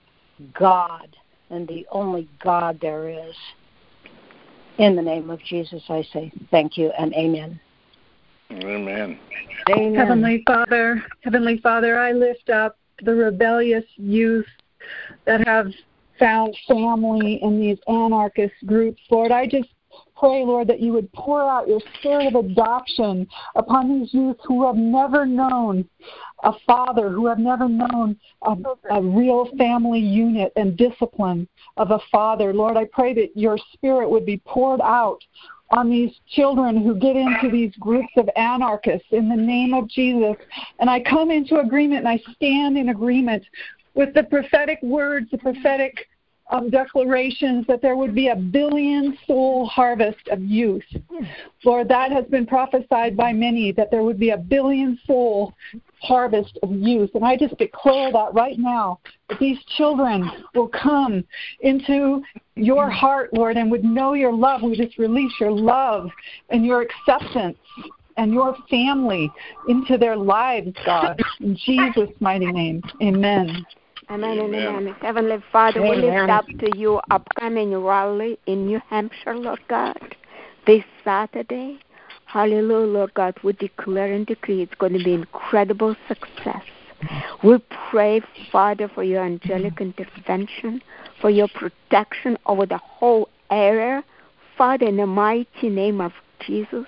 God 0.53 1.15
and 1.49 1.67
the 1.67 1.85
only 1.91 2.27
God 2.43 2.79
there 2.81 3.09
is. 3.09 3.35
In 4.77 4.95
the 4.95 5.01
name 5.01 5.29
of 5.29 5.39
Jesus, 5.43 5.81
I 5.89 6.07
say 6.13 6.31
thank 6.51 6.77
you 6.77 6.91
and 6.99 7.13
amen. 7.13 7.59
Amen. 8.51 9.19
Amen. 9.69 9.95
Heavenly 9.95 10.43
Father, 10.45 11.03
Heavenly 11.23 11.57
Father, 11.57 11.99
I 11.99 12.11
lift 12.11 12.49
up 12.49 12.77
the 13.01 13.13
rebellious 13.13 13.83
youth 13.95 14.45
that 15.25 15.45
have 15.47 15.67
found 16.19 16.55
family 16.67 17.39
in 17.41 17.59
these 17.59 17.77
anarchist 17.87 18.53
groups. 18.65 19.01
Lord, 19.09 19.31
I 19.31 19.47
just 19.47 19.69
pray, 20.19 20.43
Lord, 20.43 20.67
that 20.67 20.79
you 20.79 20.93
would 20.93 21.11
pour 21.13 21.41
out 21.41 21.67
your 21.67 21.81
spirit 21.99 22.27
of 22.27 22.35
adoption 22.35 23.27
upon 23.55 23.99
these 23.99 24.13
youth 24.13 24.37
who 24.45 24.65
have 24.65 24.75
never 24.75 25.25
known 25.25 25.87
a 26.43 26.53
father, 26.65 27.09
who 27.09 27.27
have 27.27 27.39
never 27.39 27.67
known 27.67 28.17
a, 28.43 28.55
a, 28.91 29.01
real 29.01 29.49
family 29.57 29.99
unit 29.99 30.53
and 30.55 30.77
discipline 30.77 31.47
of 31.77 31.91
a 31.91 31.99
father. 32.11 32.53
Lord, 32.53 32.77
I 32.77 32.85
pray 32.85 33.13
that 33.15 33.35
your 33.35 33.57
spirit 33.73 34.09
would 34.09 34.25
be 34.25 34.37
poured 34.45 34.81
out 34.81 35.19
on 35.71 35.89
these 35.89 36.11
children 36.29 36.81
who 36.81 36.95
get 36.95 37.15
into 37.15 37.49
these 37.51 37.75
groups 37.79 38.11
of 38.15 38.29
anarchists 38.35 39.07
in 39.11 39.27
the 39.27 39.35
name 39.35 39.73
of 39.73 39.89
Jesus. 39.89 40.35
And 40.79 40.89
I 40.89 41.01
come 41.01 41.31
into 41.31 41.59
agreement 41.59 42.05
and 42.05 42.07
I 42.07 42.21
stand 42.35 42.77
in 42.77 42.89
agreement 42.89 43.43
with 43.93 44.13
the 44.13 44.23
prophetic 44.23 44.79
words, 44.81 45.29
the 45.31 45.39
prophetic 45.39 46.07
um, 46.49 46.69
declarations 46.69 47.65
that 47.67 47.81
there 47.81 47.95
would 47.95 48.15
be 48.15 48.29
a 48.29 48.35
billion 48.35 49.17
soul 49.25 49.65
harvest 49.67 50.27
of 50.29 50.41
youth. 50.41 50.83
Lord, 51.63 51.89
that 51.89 52.11
has 52.11 52.25
been 52.25 52.45
prophesied 52.45 53.17
by 53.17 53.33
many 53.33 53.71
that 53.73 53.91
there 53.91 54.03
would 54.03 54.19
be 54.19 54.29
a 54.29 54.37
billion 54.37 54.97
soul 55.05 55.53
harvest 56.01 56.57
of 56.63 56.71
youth. 56.71 57.09
And 57.15 57.25
I 57.25 57.35
just 57.35 57.57
declare 57.57 58.11
that 58.11 58.33
right 58.33 58.57
now 58.57 58.99
that 59.29 59.39
these 59.39 59.57
children 59.77 60.29
will 60.53 60.69
come 60.69 61.23
into 61.61 62.21
your 62.55 62.89
heart, 62.89 63.33
Lord, 63.33 63.57
and 63.57 63.69
would 63.71 63.83
know 63.83 64.13
your 64.13 64.33
love. 64.33 64.61
We 64.61 64.77
just 64.77 64.97
release 64.97 65.33
your 65.39 65.51
love 65.51 66.09
and 66.49 66.65
your 66.65 66.81
acceptance 66.81 67.57
and 68.15 68.33
your 68.33 68.55
family 68.69 69.31
into 69.67 69.97
their 69.97 70.15
lives, 70.15 70.75
God. 70.85 71.21
In 71.39 71.55
Jesus' 71.55 72.09
mighty 72.19 72.51
name. 72.51 72.81
Amen. 73.01 73.65
Amen 74.09 74.39
and 74.39 74.55
amen. 74.55 74.95
Heavenly 75.01 75.43
Father, 75.51 75.81
amen. 75.83 76.01
we 76.01 76.09
lift 76.09 76.29
up 76.29 76.45
to 76.59 76.77
you 76.77 77.01
upcoming 77.11 77.75
rally 77.75 78.39
in 78.45 78.65
New 78.65 78.79
Hampshire, 78.89 79.35
Lord 79.35 79.59
God, 79.67 80.15
this 80.65 80.83
Saturday. 81.03 81.79
Hallelujah, 82.25 82.87
Lord 82.87 83.13
God. 83.15 83.35
We 83.43 83.51
declare 83.53 84.13
and 84.13 84.25
decree 84.25 84.61
it's 84.61 84.75
going 84.75 84.93
to 84.93 85.03
be 85.03 85.13
an 85.13 85.21
incredible 85.21 85.95
success. 86.07 86.63
We 87.43 87.57
pray, 87.91 88.21
Father, 88.49 88.89
for 88.93 89.03
your 89.03 89.23
angelic 89.23 89.81
intervention, 89.81 90.81
for 91.19 91.29
your 91.29 91.49
protection 91.49 92.37
over 92.45 92.65
the 92.65 92.77
whole 92.77 93.27
area. 93.51 94.05
Father, 94.57 94.87
in 94.87 94.97
the 94.97 95.05
mighty 95.05 95.69
name 95.69 95.99
of 95.99 96.13
Jesus, 96.39 96.85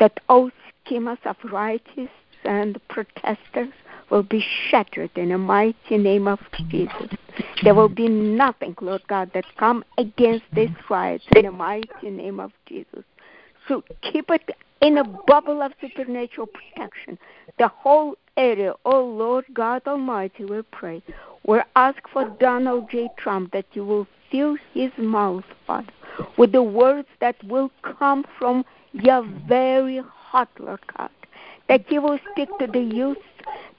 that 0.00 0.18
all 0.28 0.50
schemers 0.84 1.18
of 1.24 1.36
righteous 1.44 2.10
and 2.44 2.80
protesters 2.88 3.72
will 4.10 4.22
be 4.22 4.44
shattered 4.68 5.10
in 5.16 5.30
the 5.30 5.38
mighty 5.38 5.98
name 5.98 6.26
of 6.26 6.40
Jesus. 6.68 7.08
There 7.62 7.74
will 7.74 7.88
be 7.88 8.08
nothing, 8.08 8.74
Lord 8.80 9.02
God, 9.08 9.30
that 9.34 9.44
come 9.58 9.84
against 9.96 10.44
this 10.54 10.70
fight 10.88 11.22
in 11.36 11.44
the 11.44 11.52
mighty 11.52 12.10
name 12.10 12.40
of 12.40 12.52
Jesus. 12.66 13.04
So 13.66 13.82
keep 14.00 14.30
it 14.30 14.50
in 14.80 14.98
a 14.98 15.04
bubble 15.04 15.62
of 15.62 15.72
supernatural 15.80 16.46
protection. 16.46 17.18
The 17.58 17.68
whole 17.68 18.16
area, 18.36 18.74
oh 18.84 19.04
Lord 19.04 19.44
God 19.52 19.82
Almighty, 19.86 20.44
we 20.44 20.62
pray. 20.62 21.02
We 21.46 21.60
ask 21.76 21.98
for 22.12 22.24
Donald 22.40 22.90
J. 22.90 23.08
Trump 23.18 23.52
that 23.52 23.66
you 23.72 23.84
will 23.84 24.06
fill 24.30 24.56
his 24.72 24.90
mouth, 24.98 25.44
Father, 25.66 25.92
with 26.36 26.52
the 26.52 26.62
words 26.62 27.08
that 27.20 27.42
will 27.44 27.70
come 27.82 28.24
from 28.38 28.64
your 28.92 29.26
very 29.48 30.02
heart, 30.06 30.48
Lord 30.58 30.80
God. 30.96 31.10
That 31.68 31.84
he 31.88 31.98
will 31.98 32.18
speak 32.32 32.48
to 32.58 32.66
the 32.66 32.80
youth 32.80 33.18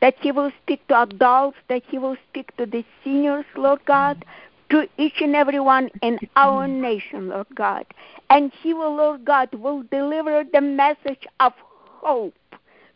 that 0.01 0.15
He 0.19 0.31
will 0.31 0.51
speak 0.63 0.87
to 0.87 1.03
adults, 1.03 1.57
that 1.67 1.83
He 1.87 1.97
will 1.97 2.17
speak 2.29 2.55
to 2.57 2.65
the 2.65 2.83
seniors, 3.03 3.45
Lord 3.55 3.83
God, 3.85 4.23
to 4.69 4.87
each 4.97 5.21
and 5.21 5.35
every 5.35 5.59
one 5.59 5.89
in 6.01 6.19
our 6.35 6.67
nation, 6.67 7.29
Lord 7.29 7.47
God. 7.55 7.85
And 8.29 8.51
He 8.61 8.73
will, 8.73 8.95
Lord 8.95 9.25
God, 9.25 9.53
will 9.53 9.83
deliver 9.91 10.43
the 10.51 10.61
message 10.61 11.25
of 11.39 11.53
hope 12.01 12.35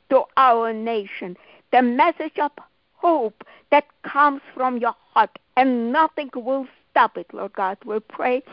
to 0.10 0.24
our 0.38 0.72
nation, 0.74 1.36
the 1.72 1.82
message 1.82 2.38
of 2.40 2.52
hope 2.96 3.44
that 3.72 3.86
comes 4.04 4.42
from 4.54 4.78
your 4.78 4.96
heart, 5.14 5.32
and 5.58 5.92
nothing 5.92 6.30
will 6.36 6.68
stop 6.92 7.18
it, 7.18 7.28
Lord 7.34 7.54
God. 7.54 7.78
We 7.86 8.00
pray 8.00 8.44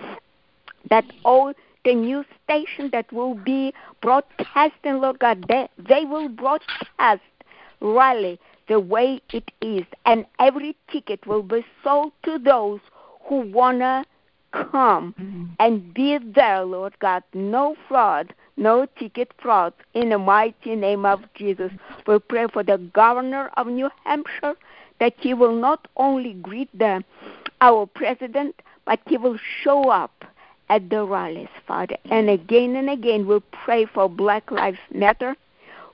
that 0.88 1.04
all 1.25 1.52
the 1.85 1.95
new 1.95 2.25
station 2.45 2.90
that 2.92 3.11
will 3.12 3.35
be 3.35 3.73
broadcasting, 4.02 5.00
Lord 5.00 5.19
God, 5.19 5.45
they, 5.49 5.69
they 5.78 6.04
will 6.04 6.28
broadcast 6.28 7.23
rally 7.81 8.39
the 8.69 8.81
way 8.81 9.21
it 9.33 9.51
is, 9.61 9.85
and 10.07 10.25
every 10.39 10.77
ticket 10.91 11.27
will 11.27 11.43
be 11.43 11.65
sold 11.83 12.13
to 12.25 12.39
those 12.39 12.81
who 13.25 13.41
wanna 13.51 14.05
come 14.53 15.15
mm-hmm. 15.19 15.45
and 15.59 15.95
be 15.95 16.19
there, 16.19 16.65
Lord 16.65 16.99
God. 16.99 17.23
No 17.35 17.77
fraud, 17.89 18.35
no 18.57 18.87
ticket 18.99 19.33
fraud. 19.39 19.73
In 19.95 20.11
the 20.11 20.19
mighty 20.19 20.77
name 20.77 21.05
of 21.05 21.21
Jesus, 21.35 21.73
we 22.07 22.19
pray 22.19 22.47
for 22.53 22.63
the 22.63 22.79
governor 22.79 23.51
of 23.57 23.67
New 23.67 23.91
Hampshire 24.05 24.55
that 25.01 25.15
he 25.19 25.35
will 25.35 25.55
not 25.55 25.89
only 25.97 26.35
greet 26.35 26.69
the 26.79 27.03
our 27.61 27.87
president, 27.87 28.55
but 28.87 29.01
he 29.07 29.17
will 29.17 29.39
show 29.63 29.91
up 29.91 30.25
at 30.69 30.89
the 30.89 31.05
rallies, 31.05 31.49
Father. 31.67 31.97
And 32.11 32.31
again 32.31 32.77
and 32.77 32.89
again, 32.89 33.27
we 33.27 33.41
pray 33.51 33.87
for 33.87 34.09
Black 34.09 34.51
Lives 34.51 34.79
Matter. 34.95 35.37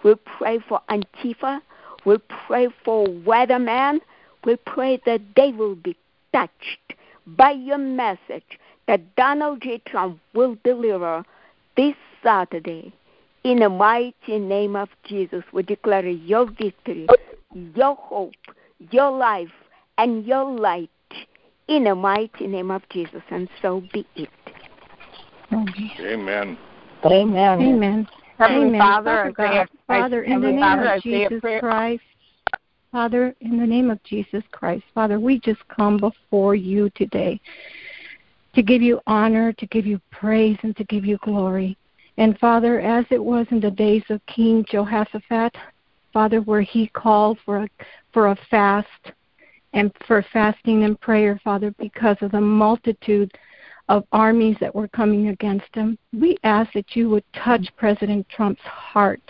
We 0.05 0.15
pray 0.15 0.59
for 0.69 0.81
Antifa. 0.91 1.61
We 2.07 2.19
pray 2.47 2.69
for 2.85 3.07
weathermen. 3.07 3.99
We 4.45 4.57
pray 4.57 5.01
that 5.05 5.21
they 5.35 5.51
will 5.51 5.75
be 5.75 5.97
touched 6.33 6.95
by 7.27 7.51
your 7.51 7.79
message 7.79 8.59
that 8.87 9.17
Donald 9.17 9.63
J. 9.63 9.83
Trump 9.87 10.21
will 10.33 10.57
deliver 10.65 11.25
this 11.77 11.97
Saturday. 12.23 12.93
In 13.43 13.59
the 13.59 13.69
mighty 13.69 14.39
name 14.39 14.77
of 14.77 14.89
Jesus, 15.05 15.43
we 15.53 15.63
declare 15.63 16.07
your 16.09 16.47
victory, 16.47 17.07
your 17.53 17.97
hope, 17.97 18.35
your 18.91 19.11
life, 19.11 19.53
and 19.99 20.25
your 20.25 20.45
light 20.45 20.91
in 21.69 21.85
the 21.85 21.95
mighty 21.95 22.47
name 22.47 22.71
of 22.71 22.83
Jesus, 22.89 23.23
and 23.31 23.49
so 23.61 23.83
be 23.93 24.07
it. 24.15 24.29
Amen. 25.53 26.57
Amen. 27.05 27.61
Amen. 27.61 28.09
Heavenly 28.39 28.69
Amen. 28.69 28.81
Father, 28.81 29.05
Father, 29.05 29.33
God, 29.33 29.69
Father, 29.87 30.23
in 30.25 30.41
the 30.41 30.51
name 30.51 30.61
Father, 30.61 30.95
of 30.95 31.03
Jesus 31.03 31.41
Christ, 31.61 32.03
Father, 32.93 33.35
in 33.41 33.59
the 33.59 33.67
name 33.67 33.91
of 33.91 34.03
Jesus 34.05 34.43
Christ, 34.53 34.85
Father, 34.95 35.19
we 35.19 35.41
just 35.41 35.67
come 35.69 35.97
before 35.97 36.55
you 36.55 36.91
today 36.91 37.41
to 38.55 38.63
give 38.63 38.83
you 38.83 39.01
honor, 39.07 39.53
to 39.55 39.67
give 39.67 39.87
you 39.87 40.01
praise, 40.11 40.59
and 40.63 40.77
to 40.77 40.85
give 40.85 41.05
you 41.05 41.19
glory. 41.23 41.77
And 42.19 42.39
Father, 42.39 42.81
as 42.81 43.05
it 43.11 43.23
was 43.23 43.47
in 43.51 43.61
the 43.61 43.71
days 43.71 44.05
of 44.09 44.25
King 44.27 44.65
Jehoshaphat, 44.71 45.55
Father, 46.13 46.41
where 46.41 46.63
he 46.63 46.89
called 46.89 47.39
for 47.45 47.59
a, 47.59 47.69
for 48.13 48.29
a 48.29 48.39
fast 48.51 48.89
and 49.75 49.93
for 50.07 50.25
fasting 50.33 50.85
and 50.85 50.99
prayer, 51.01 51.39
Father, 51.45 51.75
because 51.79 52.17
of 52.23 52.33
the 52.33 52.41
multitude 52.41 53.31
of 53.89 54.05
armies 54.13 54.57
that 54.61 54.75
were 54.75 54.89
coming 54.89 55.29
against 55.29 55.73
him, 55.75 55.99
we 56.13 56.37
ask 56.45 56.73
that 56.73 56.97
you 56.97 57.09
would 57.11 57.25
touch 57.33 57.69
President 57.77 58.29
Trump's 58.29 58.63
heart 58.63 59.23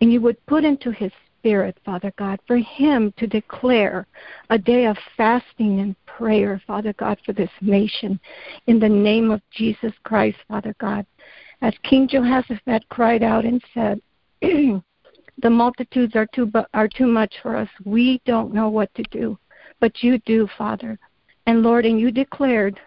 and 0.00 0.12
you 0.12 0.20
would 0.20 0.44
put 0.46 0.64
into 0.64 0.90
his 0.90 1.12
spirit, 1.38 1.78
Father 1.84 2.12
God, 2.18 2.40
for 2.46 2.56
him 2.56 3.14
to 3.16 3.26
declare 3.26 4.06
a 4.50 4.58
day 4.58 4.86
of 4.86 4.96
fasting 5.16 5.80
and 5.80 5.94
prayer, 6.06 6.60
Father 6.66 6.92
God, 6.94 7.18
for 7.24 7.32
this 7.32 7.50
nation. 7.60 8.18
In 8.66 8.80
the 8.80 8.88
name 8.88 9.30
of 9.30 9.40
Jesus 9.52 9.92
Christ, 10.02 10.38
Father 10.48 10.74
God. 10.80 11.06
As 11.62 11.72
King 11.84 12.08
Jehoshaphat 12.08 12.88
cried 12.88 13.22
out 13.22 13.44
and 13.44 13.62
said, 13.72 14.00
The 15.42 15.50
multitudes 15.50 16.16
are 16.16 16.26
too, 16.34 16.50
are 16.74 16.88
too 16.88 17.06
much 17.06 17.34
for 17.42 17.56
us. 17.56 17.68
We 17.84 18.20
don't 18.24 18.54
know 18.54 18.68
what 18.68 18.92
to 18.94 19.02
do, 19.04 19.38
but 19.80 20.02
you 20.02 20.18
do, 20.20 20.48
Father. 20.56 20.98
And 21.46 21.62
Lord, 21.62 21.84
and 21.84 22.00
you 22.00 22.10
declared 22.10 22.80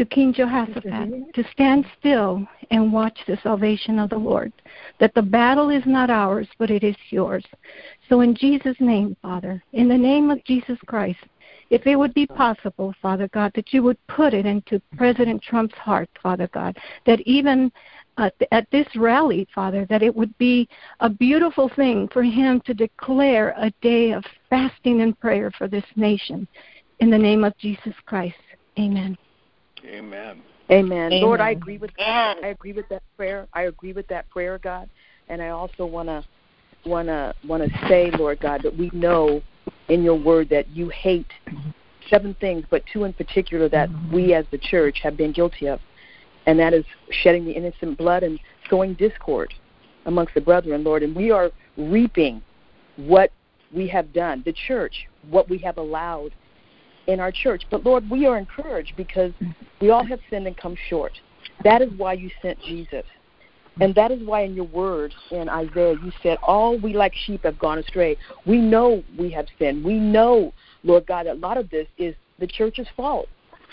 to 0.00 0.06
King 0.06 0.32
Jehoshaphat 0.32 1.34
to 1.34 1.44
stand 1.52 1.84
still 1.98 2.42
and 2.70 2.90
watch 2.90 3.18
the 3.26 3.38
salvation 3.42 3.98
of 3.98 4.08
the 4.08 4.16
Lord, 4.16 4.50
that 4.98 5.12
the 5.14 5.20
battle 5.20 5.68
is 5.68 5.82
not 5.84 6.08
ours, 6.08 6.48
but 6.58 6.70
it 6.70 6.82
is 6.82 6.96
yours. 7.10 7.44
So, 8.08 8.22
in 8.22 8.34
Jesus' 8.34 8.78
name, 8.80 9.14
Father, 9.20 9.62
in 9.74 9.88
the 9.88 9.98
name 9.98 10.30
of 10.30 10.42
Jesus 10.44 10.78
Christ, 10.86 11.18
if 11.68 11.86
it 11.86 11.96
would 11.96 12.14
be 12.14 12.26
possible, 12.26 12.94
Father 13.02 13.28
God, 13.34 13.52
that 13.54 13.74
you 13.74 13.82
would 13.82 13.98
put 14.06 14.32
it 14.32 14.46
into 14.46 14.80
President 14.96 15.42
Trump's 15.42 15.74
heart, 15.74 16.08
Father 16.22 16.48
God, 16.54 16.78
that 17.04 17.20
even 17.26 17.70
uh, 18.16 18.30
at 18.52 18.66
this 18.72 18.86
rally, 18.96 19.46
Father, 19.54 19.84
that 19.90 20.02
it 20.02 20.16
would 20.16 20.36
be 20.38 20.66
a 21.00 21.10
beautiful 21.10 21.70
thing 21.76 22.08
for 22.10 22.22
him 22.22 22.62
to 22.64 22.72
declare 22.72 23.52
a 23.58 23.70
day 23.82 24.12
of 24.12 24.24
fasting 24.48 25.02
and 25.02 25.20
prayer 25.20 25.50
for 25.58 25.68
this 25.68 25.84
nation. 25.94 26.48
In 27.00 27.10
the 27.10 27.18
name 27.18 27.44
of 27.44 27.56
Jesus 27.58 27.94
Christ, 28.06 28.40
amen. 28.78 29.18
Amen. 29.84 30.42
Amen. 30.70 31.12
Amen. 31.12 31.20
Lord, 31.20 31.40
I 31.40 31.50
agree 31.50 31.78
with 31.78 31.90
that. 31.98 32.36
I 32.42 32.48
agree 32.48 32.72
with 32.72 32.88
that 32.90 33.02
prayer. 33.16 33.48
I 33.52 33.62
agree 33.62 33.92
with 33.92 34.06
that 34.08 34.28
prayer, 34.30 34.58
God. 34.58 34.88
And 35.28 35.42
I 35.42 35.48
also 35.48 35.84
want 35.86 36.08
to 36.08 36.24
want 36.86 37.08
to 37.08 37.34
want 37.46 37.62
to 37.62 37.88
say, 37.88 38.10
Lord 38.12 38.40
God, 38.40 38.62
that 38.62 38.76
we 38.76 38.90
know 38.92 39.42
in 39.88 40.02
your 40.02 40.18
word 40.18 40.48
that 40.50 40.68
you 40.68 40.88
hate 40.90 41.26
seven 42.08 42.34
things, 42.40 42.64
but 42.70 42.82
two 42.92 43.04
in 43.04 43.12
particular 43.12 43.68
that 43.68 43.88
we 44.12 44.34
as 44.34 44.44
the 44.50 44.58
church 44.58 44.98
have 45.02 45.16
been 45.16 45.32
guilty 45.32 45.66
of. 45.66 45.80
And 46.46 46.58
that 46.58 46.72
is 46.72 46.84
shedding 47.22 47.44
the 47.44 47.52
innocent 47.52 47.98
blood 47.98 48.22
and 48.22 48.38
sowing 48.68 48.94
discord 48.94 49.52
amongst 50.06 50.34
the 50.34 50.40
brethren, 50.40 50.82
Lord. 50.82 51.02
And 51.02 51.14
we 51.14 51.30
are 51.30 51.50
reaping 51.76 52.42
what 52.96 53.30
we 53.72 53.86
have 53.88 54.12
done, 54.12 54.42
the 54.44 54.54
church, 54.66 55.06
what 55.28 55.48
we 55.48 55.58
have 55.58 55.78
allowed 55.78 56.32
in 57.06 57.20
our 57.20 57.32
church. 57.32 57.64
But 57.70 57.84
Lord, 57.84 58.08
we 58.10 58.26
are 58.26 58.38
encouraged 58.38 58.94
because 58.96 59.32
we 59.80 59.90
all 59.90 60.04
have 60.04 60.20
sinned 60.28 60.46
and 60.46 60.56
come 60.56 60.76
short. 60.88 61.12
That 61.64 61.82
is 61.82 61.90
why 61.96 62.14
you 62.14 62.30
sent 62.42 62.60
Jesus. 62.60 63.04
And 63.80 63.94
that 63.94 64.10
is 64.10 64.20
why 64.26 64.42
in 64.42 64.54
your 64.54 64.66
word 64.66 65.14
in 65.30 65.48
Isaiah 65.48 65.94
you 66.02 66.12
said, 66.22 66.38
All 66.42 66.78
we 66.78 66.92
like 66.92 67.14
sheep 67.14 67.44
have 67.44 67.58
gone 67.58 67.78
astray. 67.78 68.16
We 68.46 68.58
know 68.58 69.02
we 69.18 69.30
have 69.30 69.46
sinned. 69.58 69.84
We 69.84 69.94
know, 69.94 70.52
Lord 70.82 71.06
God, 71.06 71.26
a 71.26 71.34
lot 71.34 71.56
of 71.56 71.70
this 71.70 71.86
is 71.96 72.14
the 72.38 72.46
church's 72.46 72.88
fault 72.96 73.28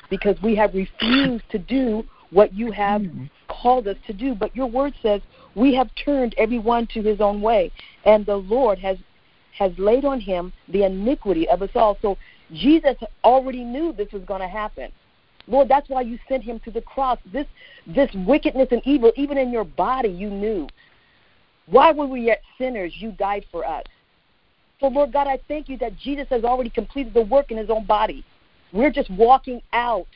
because 0.10 0.42
we 0.42 0.56
have 0.56 0.74
refused 0.74 1.44
to 1.52 1.58
do 1.58 2.04
what 2.30 2.54
you 2.54 2.72
have 2.72 3.04
called 3.50 3.88
us 3.88 3.98
to 4.08 4.14
do. 4.14 4.36
But 4.36 4.56
your 4.56 4.68
word 4.68 4.94
says 5.02 5.22
we 5.56 5.74
have 5.76 5.90
turned 6.04 6.36
everyone 6.38 6.88
to 6.94 7.02
his 7.02 7.20
own 7.20 7.42
way, 7.42 7.72
and 8.06 8.26
the 8.26 8.36
Lord 8.36 8.80
has 8.80 8.98
has 9.58 9.72
laid 9.80 10.06
on 10.06 10.22
him 10.22 10.54
the 10.70 10.84
iniquity 10.84 11.50
of 11.50 11.64
us 11.64 11.72
all. 11.74 11.98
So 12.02 12.18
Jesus 12.54 12.96
already 13.24 13.64
knew 13.64 13.94
this 13.94 14.12
was 14.12 14.24
going 14.24 14.42
to 14.42 14.48
happen. 14.48 14.92
Lord, 15.48 15.70
that's 15.70 15.90
why 15.90 16.02
you 16.02 16.20
sent 16.28 16.44
him 16.44 16.60
to 16.66 16.72
the 16.72 16.82
cross. 16.82 17.20
This 17.32 17.48
this 17.86 18.10
wickedness 18.14 18.68
and 18.72 18.82
evil, 18.86 19.12
even 19.16 19.38
in 19.38 19.52
your 19.52 19.64
body, 19.64 20.10
you 20.10 20.30
knew. 20.30 20.68
Why 21.68 21.92
were 21.92 22.06
we 22.06 22.22
yet 22.22 22.42
sinners? 22.58 22.94
You 22.98 23.12
died 23.14 23.46
for 23.52 23.66
us. 23.66 23.84
So, 24.80 24.88
Lord 24.88 25.12
God, 25.12 25.28
I 25.28 25.40
thank 25.48 25.70
you 25.70 25.78
that 25.80 25.98
Jesus 25.98 26.28
has 26.30 26.44
already 26.44 26.70
completed 26.70 27.14
the 27.14 27.24
work 27.24 27.52
in 27.52 27.58
his 27.58 27.70
own 27.70 27.86
body. 27.86 28.24
We're 28.74 28.92
just 28.92 29.10
walking 29.12 29.62
out, 29.74 30.08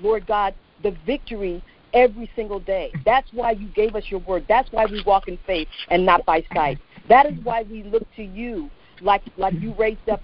Lord 0.00 0.26
God, 0.26 0.54
the 0.82 0.96
victory 1.06 1.62
every 1.94 2.30
single 2.36 2.60
day. 2.60 2.92
That's 3.04 3.28
why 3.32 3.52
you 3.52 3.68
gave 3.68 3.94
us 3.94 4.04
your 4.08 4.20
word. 4.20 4.44
That's 4.48 4.70
why 4.72 4.86
we 4.86 5.02
walk 5.04 5.28
in 5.28 5.38
faith 5.46 5.68
and 5.88 6.04
not 6.04 6.24
by 6.26 6.44
sight. 6.54 6.78
That 7.08 7.26
is 7.26 7.34
why 7.42 7.62
we 7.62 7.82
look 7.82 8.06
to 8.16 8.22
you 8.22 8.70
like 9.00 9.22
like 9.36 9.54
you 9.54 9.74
raised 9.78 10.08
up 10.08 10.20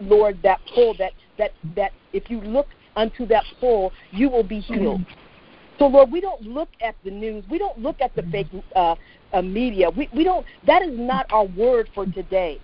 Lord, 0.00 0.38
that 0.42 0.60
pull 0.74 0.94
that 0.98 1.12
that 1.38 1.52
that 1.76 1.92
if 2.12 2.30
you 2.30 2.40
look 2.40 2.66
unto 2.96 3.26
that 3.26 3.44
pull, 3.60 3.92
you 4.10 4.28
will 4.28 4.42
be 4.42 4.60
healed. 4.60 5.04
So 5.78 5.86
Lord, 5.86 6.12
we 6.12 6.20
don't 6.20 6.42
look 6.42 6.68
at 6.82 6.94
the 7.04 7.10
news. 7.10 7.44
We 7.50 7.58
don't 7.58 7.78
look 7.78 8.00
at 8.00 8.14
the 8.14 8.22
fake 8.24 8.48
uh, 8.76 8.96
uh, 9.32 9.42
media. 9.42 9.90
We 9.90 10.08
we 10.14 10.24
don't. 10.24 10.44
That 10.66 10.82
is 10.82 10.98
not 10.98 11.26
our 11.32 11.46
word 11.46 11.88
for 11.94 12.04
today. 12.06 12.60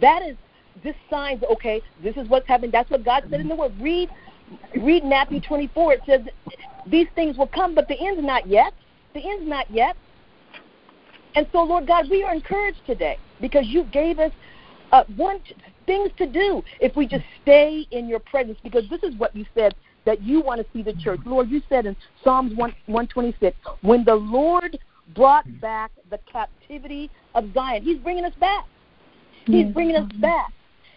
That 0.00 0.22
is 0.22 0.36
this 0.82 0.94
signs. 1.10 1.42
Okay, 1.52 1.82
this 2.02 2.16
is 2.16 2.28
what's 2.28 2.48
happening. 2.48 2.70
That's 2.70 2.90
what 2.90 3.04
God 3.04 3.24
said 3.30 3.40
in 3.40 3.48
the 3.48 3.54
word. 3.54 3.74
Read 3.80 4.08
read 4.80 5.04
Matthew 5.04 5.40
24. 5.40 5.92
It 5.94 6.00
says 6.06 6.20
these 6.86 7.06
things 7.14 7.36
will 7.36 7.46
come, 7.48 7.74
but 7.74 7.88
the 7.88 7.96
end's 7.98 8.24
not 8.24 8.46
yet. 8.46 8.72
The 9.14 9.20
end's 9.20 9.48
not 9.48 9.70
yet. 9.70 9.96
And 11.34 11.46
so, 11.52 11.62
Lord 11.62 11.86
God, 11.86 12.06
we 12.10 12.22
are 12.22 12.34
encouraged 12.34 12.80
today 12.86 13.18
because 13.40 13.66
you 13.66 13.84
gave 13.84 14.18
us 14.18 14.32
uh, 14.92 15.04
one 15.16 15.40
things 15.86 16.10
to 16.18 16.26
do 16.26 16.62
if 16.80 16.96
we 16.96 17.06
just 17.06 17.24
stay 17.42 17.86
in 17.90 18.08
your 18.08 18.20
presence 18.20 18.58
because 18.62 18.84
this 18.90 19.02
is 19.02 19.14
what 19.16 19.34
you 19.34 19.44
said 19.54 19.74
that 20.04 20.22
you 20.22 20.40
want 20.40 20.60
to 20.60 20.66
see 20.72 20.82
the 20.82 20.92
church. 21.02 21.20
Lord, 21.24 21.48
you 21.48 21.62
said 21.68 21.86
in 21.86 21.96
Psalms 22.22 22.54
1, 22.56 22.74
126, 22.86 23.56
when 23.82 24.04
the 24.04 24.14
Lord 24.14 24.78
brought 25.14 25.44
back 25.60 25.90
the 26.10 26.18
captivity 26.30 27.10
of 27.34 27.52
Zion, 27.54 27.82
He's 27.82 27.98
bringing 27.98 28.24
us 28.24 28.34
back. 28.38 28.66
He's 29.46 29.64
mm-hmm. 29.64 29.72
bringing 29.72 29.96
us 29.96 30.10
back 30.20 30.52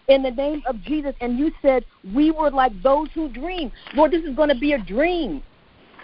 in 0.08 0.22
the 0.22 0.30
name 0.30 0.62
of 0.66 0.80
Jesus. 0.82 1.14
And 1.20 1.38
you 1.38 1.52
said 1.62 1.84
we 2.14 2.30
were 2.30 2.50
like 2.50 2.72
those 2.82 3.08
who 3.14 3.28
dream. 3.28 3.70
Lord, 3.94 4.12
this 4.12 4.24
is 4.24 4.34
going 4.34 4.48
to 4.48 4.58
be 4.58 4.72
a 4.72 4.78
dream. 4.78 5.42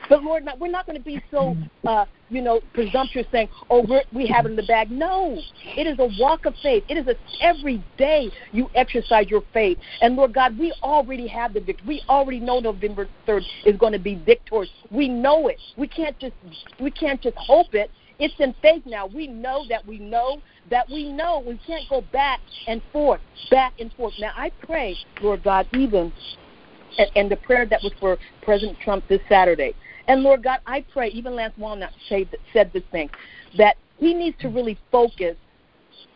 But 0.09 0.23
Lord, 0.23 0.45
we're 0.59 0.71
not 0.71 0.87
going 0.87 0.99
to 0.99 1.05
be 1.05 1.23
so, 1.31 1.57
uh, 1.87 2.05
you 2.29 2.43
know, 2.43 2.61
presumptuous 2.73 3.27
saying, 3.33 3.49
"Oh, 3.71 3.85
we're, 3.89 4.03
we 4.13 4.27
have 4.27 4.47
it 4.47 4.51
in 4.51 4.57
the 4.57 4.63
bag." 4.65 4.91
No, 4.91 5.39
it 5.77 5.87
is 5.87 5.99
a 5.99 6.09
walk 6.21 6.47
of 6.47 6.55
faith. 6.63 6.85
It 6.89 6.97
is 6.97 7.07
a 7.07 7.15
every 7.43 7.85
day 7.97 8.31
you 8.53 8.69
exercise 8.75 9.29
your 9.29 9.43
faith. 9.53 9.79
And 10.01 10.17
Lord 10.17 10.35
God, 10.35 10.59
we 10.59 10.75
already 10.83 11.27
have 11.29 11.55
the 11.55 11.61
victory. 11.61 11.87
We 11.87 12.03
already 12.09 12.41
know 12.41 12.61
November 12.61 13.09
third 13.27 13.43
is 13.65 13.77
going 13.77 13.93
to 13.93 13.99
be 13.99 14.17
victorious. 14.17 14.71
We 14.91 15.09
know 15.09 15.49
it. 15.49 15.59
We 15.77 15.89
can't 15.89 16.19
just 16.19 16.35
we 16.81 16.91
can't 16.91 17.21
just 17.21 17.37
hope 17.37 17.75
it. 17.75 17.91
It's 18.19 18.35
in 18.39 18.55
faith 18.63 18.85
now. 18.87 19.07
We 19.07 19.27
know 19.27 19.65
that 19.69 19.87
we 19.87 19.99
know 19.99 20.41
that 20.71 20.89
we 20.89 21.11
know. 21.11 21.43
We 21.45 21.59
can't 21.67 21.89
go 21.91 22.03
back 22.13 22.41
and 22.69 22.81
forth, 22.93 23.21
back 23.51 23.75
and 23.81 23.93
forth. 23.95 24.15
Now 24.21 24.33
I 24.37 24.51
pray, 24.65 24.97
Lord 25.21 25.43
God, 25.43 25.67
even 25.75 26.13
and 27.17 27.31
the 27.31 27.37
prayer 27.37 27.67
that 27.67 27.81
was 27.83 27.93
for 27.99 28.17
President 28.43 28.79
Trump 28.81 29.05
this 29.09 29.21
Saturday. 29.29 29.75
And 30.09 30.23
Lord 30.23 30.43
God, 30.43 30.59
I 30.67 30.85
pray, 30.93 31.09
even 31.09 31.35
Lance 31.35 31.55
Wallnau 31.59 31.89
said, 32.09 32.29
said 32.53 32.71
this 32.73 32.83
thing, 32.93 33.09
that 33.57 33.77
he 33.99 34.15
needs 34.15 34.37
to 34.41 34.49
really 34.49 34.79
focus 34.91 35.37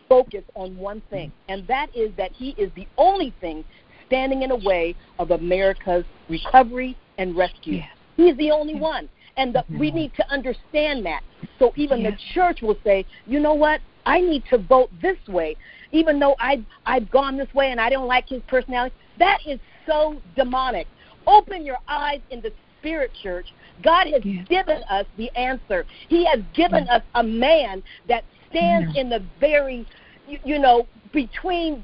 focus 0.07 0.43
on 0.55 0.75
one 0.75 1.03
thing, 1.11 1.31
and 1.49 1.67
that 1.67 1.95
is 1.95 2.09
that 2.17 2.31
he 2.31 2.55
is 2.57 2.71
the 2.75 2.87
only 2.97 3.31
thing 3.39 3.63
standing 4.07 4.41
in 4.41 4.49
the 4.49 4.55
way 4.55 4.95
of 5.19 5.29
America's 5.29 6.03
recovery 6.27 6.97
and 7.19 7.37
rescue. 7.37 7.75
Yes. 7.75 7.89
He's 8.17 8.35
the 8.37 8.49
only 8.49 8.75
one. 8.75 9.07
And 9.37 9.53
the, 9.53 9.63
we 9.77 9.91
need 9.91 10.11
to 10.15 10.27
understand 10.31 11.05
that. 11.05 11.21
So 11.59 11.71
even 11.75 12.01
yes. 12.01 12.13
the 12.13 12.33
church 12.33 12.61
will 12.61 12.77
say, 12.83 13.05
you 13.27 13.39
know 13.39 13.53
what? 13.53 13.81
I 14.05 14.19
need 14.19 14.43
to 14.49 14.57
vote 14.57 14.89
this 15.01 15.17
way, 15.27 15.55
even 15.91 16.19
though 16.19 16.35
I've, 16.39 16.63
I've 16.85 17.09
gone 17.11 17.37
this 17.37 17.53
way 17.53 17.69
and 17.71 17.79
I 17.79 17.89
don't 17.89 18.07
like 18.07 18.27
his 18.27 18.41
personality. 18.47 18.95
That 19.19 19.37
is 19.45 19.59
so 19.85 20.19
demonic. 20.35 20.87
Open 21.27 21.63
your 21.65 21.77
eyes 21.87 22.19
in 22.31 22.41
the 22.41 22.51
spirit, 22.79 23.11
church, 23.21 23.45
God 23.83 24.07
has 24.07 24.23
yeah. 24.23 24.43
given 24.43 24.81
us 24.89 25.05
the 25.17 25.29
answer. 25.37 25.85
He 26.07 26.25
has 26.25 26.39
given 26.53 26.85
yeah. 26.85 26.97
us 26.97 27.03
a 27.15 27.23
man 27.23 27.83
that 28.07 28.23
stands 28.49 28.93
yeah. 28.93 29.01
in 29.01 29.09
the 29.09 29.23
very, 29.39 29.87
you, 30.27 30.39
you, 30.43 30.59
know, 30.59 30.87
between 31.13 31.83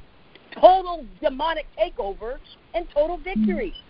total 0.53 1.05
demonic 1.21 1.67
takeover 1.77 2.37
and 2.73 2.85
total 2.93 3.17
victory. 3.17 3.73
Mm. 3.75 3.81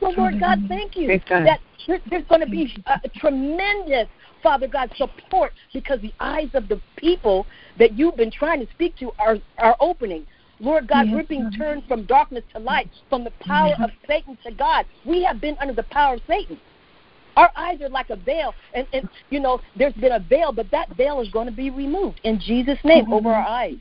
So, 0.00 0.20
Lord 0.20 0.40
God, 0.40 0.58
thank 0.68 0.96
you 0.96 1.06
that 1.28 1.60
there's 1.86 2.24
going 2.28 2.40
to 2.40 2.50
be 2.50 2.74
a, 2.86 3.00
a 3.04 3.08
tremendous, 3.08 4.08
Father 4.42 4.66
God, 4.66 4.92
support 4.96 5.52
because 5.72 6.00
the 6.00 6.12
eyes 6.18 6.48
of 6.54 6.68
the 6.68 6.80
people 6.96 7.46
that 7.78 7.96
you've 7.96 8.16
been 8.16 8.30
trying 8.30 8.64
to 8.64 8.72
speak 8.72 8.96
to 8.96 9.12
are, 9.20 9.36
are 9.58 9.76
opening. 9.78 10.26
Lord 10.58 10.88
God, 10.88 11.06
yes. 11.06 11.14
we're 11.14 11.24
being 11.24 11.50
turned 11.52 11.84
from 11.86 12.04
darkness 12.04 12.44
to 12.52 12.60
light, 12.60 12.88
from 13.08 13.24
the 13.24 13.32
power 13.40 13.74
of 13.82 13.90
Satan 14.06 14.38
to 14.44 14.52
God. 14.52 14.86
We 15.04 15.22
have 15.24 15.40
been 15.40 15.56
under 15.60 15.72
the 15.74 15.82
power 15.84 16.14
of 16.14 16.20
Satan. 16.26 16.58
Our 17.36 17.50
eyes 17.56 17.80
are 17.80 17.88
like 17.88 18.10
a 18.10 18.16
veil, 18.16 18.54
and, 18.74 18.86
and 18.92 19.08
you 19.30 19.40
know, 19.40 19.60
there's 19.76 19.94
been 19.94 20.12
a 20.12 20.20
veil, 20.20 20.52
but 20.52 20.70
that 20.70 20.94
veil 20.96 21.20
is 21.20 21.28
going 21.30 21.46
to 21.46 21.52
be 21.52 21.70
removed 21.70 22.20
in 22.24 22.38
Jesus' 22.40 22.78
name 22.84 23.04
mm-hmm. 23.04 23.14
over 23.14 23.30
our 23.30 23.46
eyes. 23.46 23.76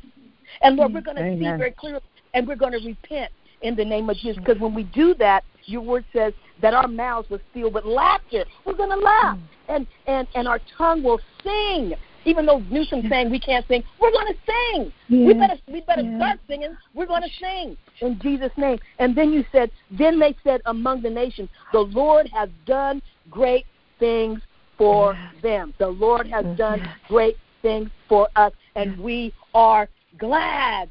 And 0.61 0.75
Lord, 0.75 0.93
we're 0.93 1.01
going 1.01 1.17
to 1.17 1.37
see 1.37 1.57
very 1.57 1.71
clearly, 1.71 2.01
and 2.33 2.47
we're 2.47 2.55
going 2.55 2.73
to 2.73 2.85
repent 2.85 3.31
in 3.61 3.75
the 3.75 3.85
name 3.85 4.09
of 4.09 4.17
Jesus. 4.17 4.37
Because 4.37 4.59
when 4.59 4.73
we 4.73 4.83
do 4.83 5.13
that, 5.15 5.43
your 5.65 5.81
word 5.81 6.05
says 6.13 6.33
that 6.61 6.73
our 6.73 6.87
mouths 6.87 7.29
will 7.29 7.39
fill 7.53 7.71
with 7.71 7.85
laughter. 7.85 8.45
We're 8.65 8.73
going 8.73 8.89
to 8.89 8.95
laugh, 8.95 9.37
mm. 9.37 9.41
and 9.75 9.87
and 10.07 10.27
and 10.35 10.47
our 10.47 10.59
tongue 10.77 11.03
will 11.03 11.19
sing. 11.43 11.93
Even 12.25 12.45
though 12.45 12.59
Newsom's 12.69 13.09
saying 13.09 13.31
we 13.31 13.39
can't 13.39 13.67
sing, 13.67 13.83
we're 13.99 14.11
going 14.11 14.27
to 14.27 14.39
sing. 14.45 14.93
Yeah. 15.07 15.27
We 15.27 15.33
better 15.33 15.55
we 15.67 15.81
better 15.81 16.01
yeah. 16.01 16.17
start 16.17 16.39
singing. 16.47 16.77
We're 16.93 17.07
going 17.07 17.23
to 17.23 17.29
sing 17.39 17.77
in 18.01 18.19
Jesus' 18.21 18.51
name. 18.57 18.79
And 18.99 19.15
then 19.15 19.31
you 19.31 19.43
said, 19.51 19.71
then 19.97 20.19
they 20.19 20.35
said 20.43 20.61
among 20.65 21.01
the 21.01 21.09
nations, 21.09 21.49
the 21.71 21.79
Lord 21.79 22.29
has 22.33 22.49
done 22.65 23.01
great 23.29 23.65
things 23.99 24.39
for 24.77 25.17
them. 25.41 25.73
The 25.79 25.87
Lord 25.87 26.27
has 26.27 26.45
done 26.57 26.87
great 27.07 27.37
things 27.61 27.89
for 28.09 28.27
us, 28.35 28.51
and 28.75 28.99
we 28.99 29.33
are 29.53 29.87
glad 30.17 30.89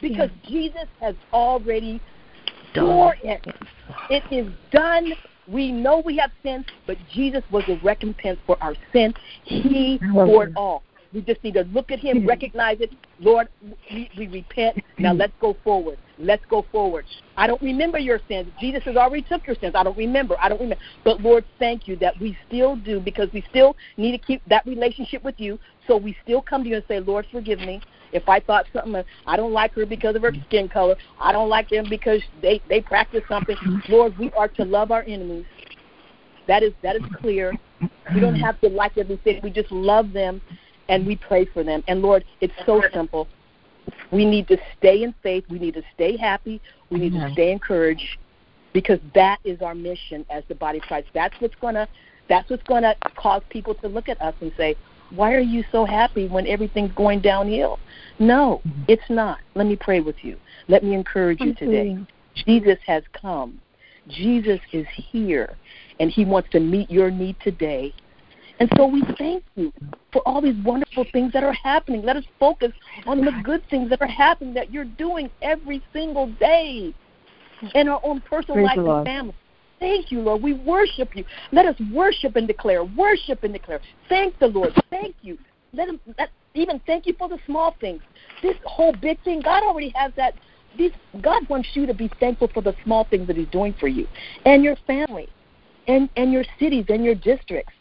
because 0.00 0.30
Jesus 0.46 0.86
has 1.00 1.14
already 1.32 2.00
done 2.74 3.14
it. 3.22 3.46
It 4.10 4.22
is 4.30 4.52
done. 4.70 5.12
We 5.50 5.72
know 5.72 6.02
we 6.04 6.16
have 6.18 6.30
sinned, 6.42 6.66
but 6.86 6.96
Jesus 7.12 7.42
was 7.50 7.64
a 7.68 7.78
recompense 7.82 8.38
for 8.46 8.62
our 8.62 8.74
sin. 8.92 9.14
He 9.44 9.98
bore 10.12 10.44
it 10.44 10.52
all. 10.56 10.82
We 11.12 11.22
just 11.22 11.42
need 11.42 11.54
to 11.54 11.62
look 11.72 11.90
at 11.90 11.98
him, 11.98 12.26
recognize 12.26 12.78
it. 12.80 12.90
Lord, 13.18 13.48
we, 13.90 14.10
we 14.18 14.28
repent. 14.28 14.82
Now 14.98 15.14
let's 15.14 15.32
go 15.40 15.56
forward. 15.64 15.98
Let's 16.18 16.42
go 16.50 16.66
forward. 16.70 17.06
I 17.36 17.46
don't 17.46 17.62
remember 17.62 17.98
your 17.98 18.20
sins. 18.28 18.48
Jesus 18.60 18.82
has 18.84 18.96
already 18.96 19.22
took 19.22 19.46
your 19.46 19.56
sins. 19.56 19.74
I 19.74 19.84
don't 19.84 19.96
remember. 19.96 20.36
I 20.40 20.48
don't 20.48 20.60
remember. 20.60 20.82
But 21.04 21.22
Lord, 21.22 21.44
thank 21.58 21.88
you 21.88 21.96
that 21.96 22.20
we 22.20 22.36
still 22.46 22.76
do 22.76 23.00
because 23.00 23.32
we 23.32 23.42
still 23.48 23.76
need 23.96 24.12
to 24.12 24.18
keep 24.18 24.42
that 24.48 24.66
relationship 24.66 25.24
with 25.24 25.36
you. 25.38 25.58
So 25.86 25.96
we 25.96 26.14
still 26.24 26.42
come 26.42 26.62
to 26.64 26.68
you 26.68 26.76
and 26.76 26.84
say, 26.88 27.00
Lord, 27.00 27.26
forgive 27.32 27.60
me. 27.60 27.80
If 28.12 28.28
I 28.28 28.40
thought 28.40 28.66
something, 28.72 29.02
I 29.26 29.36
don't 29.36 29.52
like 29.52 29.74
her 29.74 29.86
because 29.86 30.16
of 30.16 30.22
her 30.22 30.32
skin 30.46 30.68
color. 30.68 30.96
I 31.20 31.32
don't 31.32 31.48
like 31.48 31.68
them 31.68 31.86
because 31.88 32.20
they 32.42 32.60
they 32.68 32.80
practice 32.80 33.22
something. 33.28 33.56
Lord, 33.88 34.16
we 34.18 34.30
are 34.32 34.48
to 34.48 34.64
love 34.64 34.90
our 34.90 35.02
enemies. 35.02 35.46
That 36.46 36.62
is 36.62 36.72
that 36.82 36.96
is 36.96 37.02
clear. 37.20 37.54
We 38.14 38.20
don't 38.20 38.36
have 38.36 38.60
to 38.62 38.68
like 38.68 38.96
everything. 38.96 39.40
We 39.42 39.50
just 39.50 39.70
love 39.70 40.12
them 40.12 40.40
and 40.88 41.06
we 41.06 41.16
pray 41.16 41.44
for 41.44 41.62
them. 41.62 41.84
And 41.86 42.00
Lord, 42.00 42.24
it's 42.40 42.54
so 42.64 42.82
simple. 42.92 43.28
We 44.10 44.24
need 44.24 44.48
to 44.48 44.56
stay 44.78 45.02
in 45.02 45.14
faith. 45.22 45.44
We 45.50 45.58
need 45.58 45.74
to 45.74 45.82
stay 45.94 46.16
happy. 46.16 46.60
We 46.90 46.98
need 46.98 47.12
to 47.12 47.30
stay 47.32 47.52
encouraged 47.52 48.18
because 48.72 48.98
that 49.14 49.38
is 49.44 49.60
our 49.60 49.74
mission 49.74 50.24
as 50.30 50.44
the 50.48 50.54
body 50.54 50.78
of 50.78 50.84
Christ. 50.84 51.08
That's 51.14 51.34
what's 51.40 51.54
gonna 51.60 51.88
that's 52.28 52.48
what's 52.50 52.62
gonna 52.64 52.94
cause 53.16 53.42
people 53.50 53.74
to 53.76 53.88
look 53.88 54.08
at 54.08 54.20
us 54.20 54.34
and 54.40 54.52
say, 54.56 54.76
why 55.10 55.34
are 55.34 55.40
you 55.40 55.64
so 55.72 55.84
happy 55.84 56.28
when 56.28 56.46
everything's 56.46 56.92
going 56.92 57.20
downhill? 57.20 57.78
No, 58.18 58.60
mm-hmm. 58.66 58.82
it's 58.88 59.08
not. 59.08 59.38
Let 59.54 59.66
me 59.66 59.76
pray 59.76 60.00
with 60.00 60.16
you. 60.22 60.36
Let 60.68 60.84
me 60.84 60.94
encourage 60.94 61.40
you 61.40 61.54
today. 61.54 61.98
Jesus 62.46 62.78
has 62.86 63.02
come. 63.20 63.60
Jesus 64.08 64.60
is 64.72 64.86
here, 64.94 65.56
and 66.00 66.10
he 66.10 66.24
wants 66.24 66.48
to 66.50 66.60
meet 66.60 66.90
your 66.90 67.10
need 67.10 67.36
today. 67.42 67.92
And 68.60 68.70
so 68.76 68.86
we 68.86 69.02
thank 69.18 69.44
you 69.54 69.72
for 70.12 70.20
all 70.26 70.40
these 70.40 70.56
wonderful 70.64 71.06
things 71.12 71.32
that 71.32 71.44
are 71.44 71.52
happening. 71.52 72.02
Let 72.02 72.16
us 72.16 72.24
focus 72.40 72.72
on 73.06 73.24
the 73.24 73.32
good 73.44 73.62
things 73.70 73.88
that 73.90 74.00
are 74.02 74.08
happening 74.08 74.52
that 74.54 74.72
you're 74.72 74.84
doing 74.84 75.30
every 75.42 75.82
single 75.92 76.26
day 76.34 76.92
in 77.74 77.88
our 77.88 78.00
own 78.02 78.20
personal 78.22 78.56
Praise 78.56 78.76
life 78.76 78.78
and 78.78 79.06
family. 79.06 79.34
Thank 79.80 80.10
you, 80.10 80.20
Lord. 80.20 80.42
We 80.42 80.54
worship 80.54 81.14
you. 81.14 81.24
Let 81.52 81.66
us 81.66 81.76
worship 81.92 82.36
and 82.36 82.46
declare, 82.46 82.84
worship 82.84 83.44
and 83.44 83.52
declare. 83.52 83.80
Thank 84.08 84.38
the 84.38 84.48
Lord. 84.48 84.72
Thank 84.90 85.16
you. 85.22 85.38
Let 85.72 85.88
him 85.88 86.00
let, 86.18 86.30
even 86.54 86.80
thank 86.86 87.06
you 87.06 87.14
for 87.18 87.28
the 87.28 87.38
small 87.46 87.76
things. 87.80 88.02
This 88.42 88.56
whole 88.64 88.92
big 88.92 89.22
thing, 89.22 89.40
God 89.40 89.62
already 89.62 89.92
has 89.94 90.12
that. 90.16 90.34
This, 90.76 90.92
God 91.22 91.48
wants 91.48 91.68
you 91.74 91.86
to 91.86 91.94
be 91.94 92.10
thankful 92.20 92.48
for 92.52 92.60
the 92.60 92.74
small 92.84 93.04
things 93.04 93.26
that 93.26 93.36
He's 93.36 93.48
doing 93.48 93.74
for 93.78 93.88
you 93.88 94.06
and 94.44 94.62
your 94.62 94.76
family, 94.86 95.28
and 95.86 96.08
and 96.16 96.32
your 96.32 96.44
cities 96.58 96.86
and 96.88 97.04
your 97.04 97.14
districts. 97.14 97.72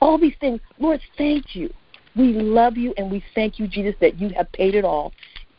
All 0.00 0.18
these 0.18 0.34
things, 0.40 0.60
Lord, 0.78 1.00
thank 1.18 1.54
you. 1.54 1.72
We 2.16 2.32
love 2.32 2.76
you 2.76 2.94
and 2.96 3.10
we 3.10 3.22
thank 3.34 3.58
you, 3.58 3.68
Jesus, 3.68 3.94
that 4.00 4.18
you 4.20 4.30
have 4.30 4.50
paid 4.52 4.74
it 4.74 4.84
all, 4.84 5.12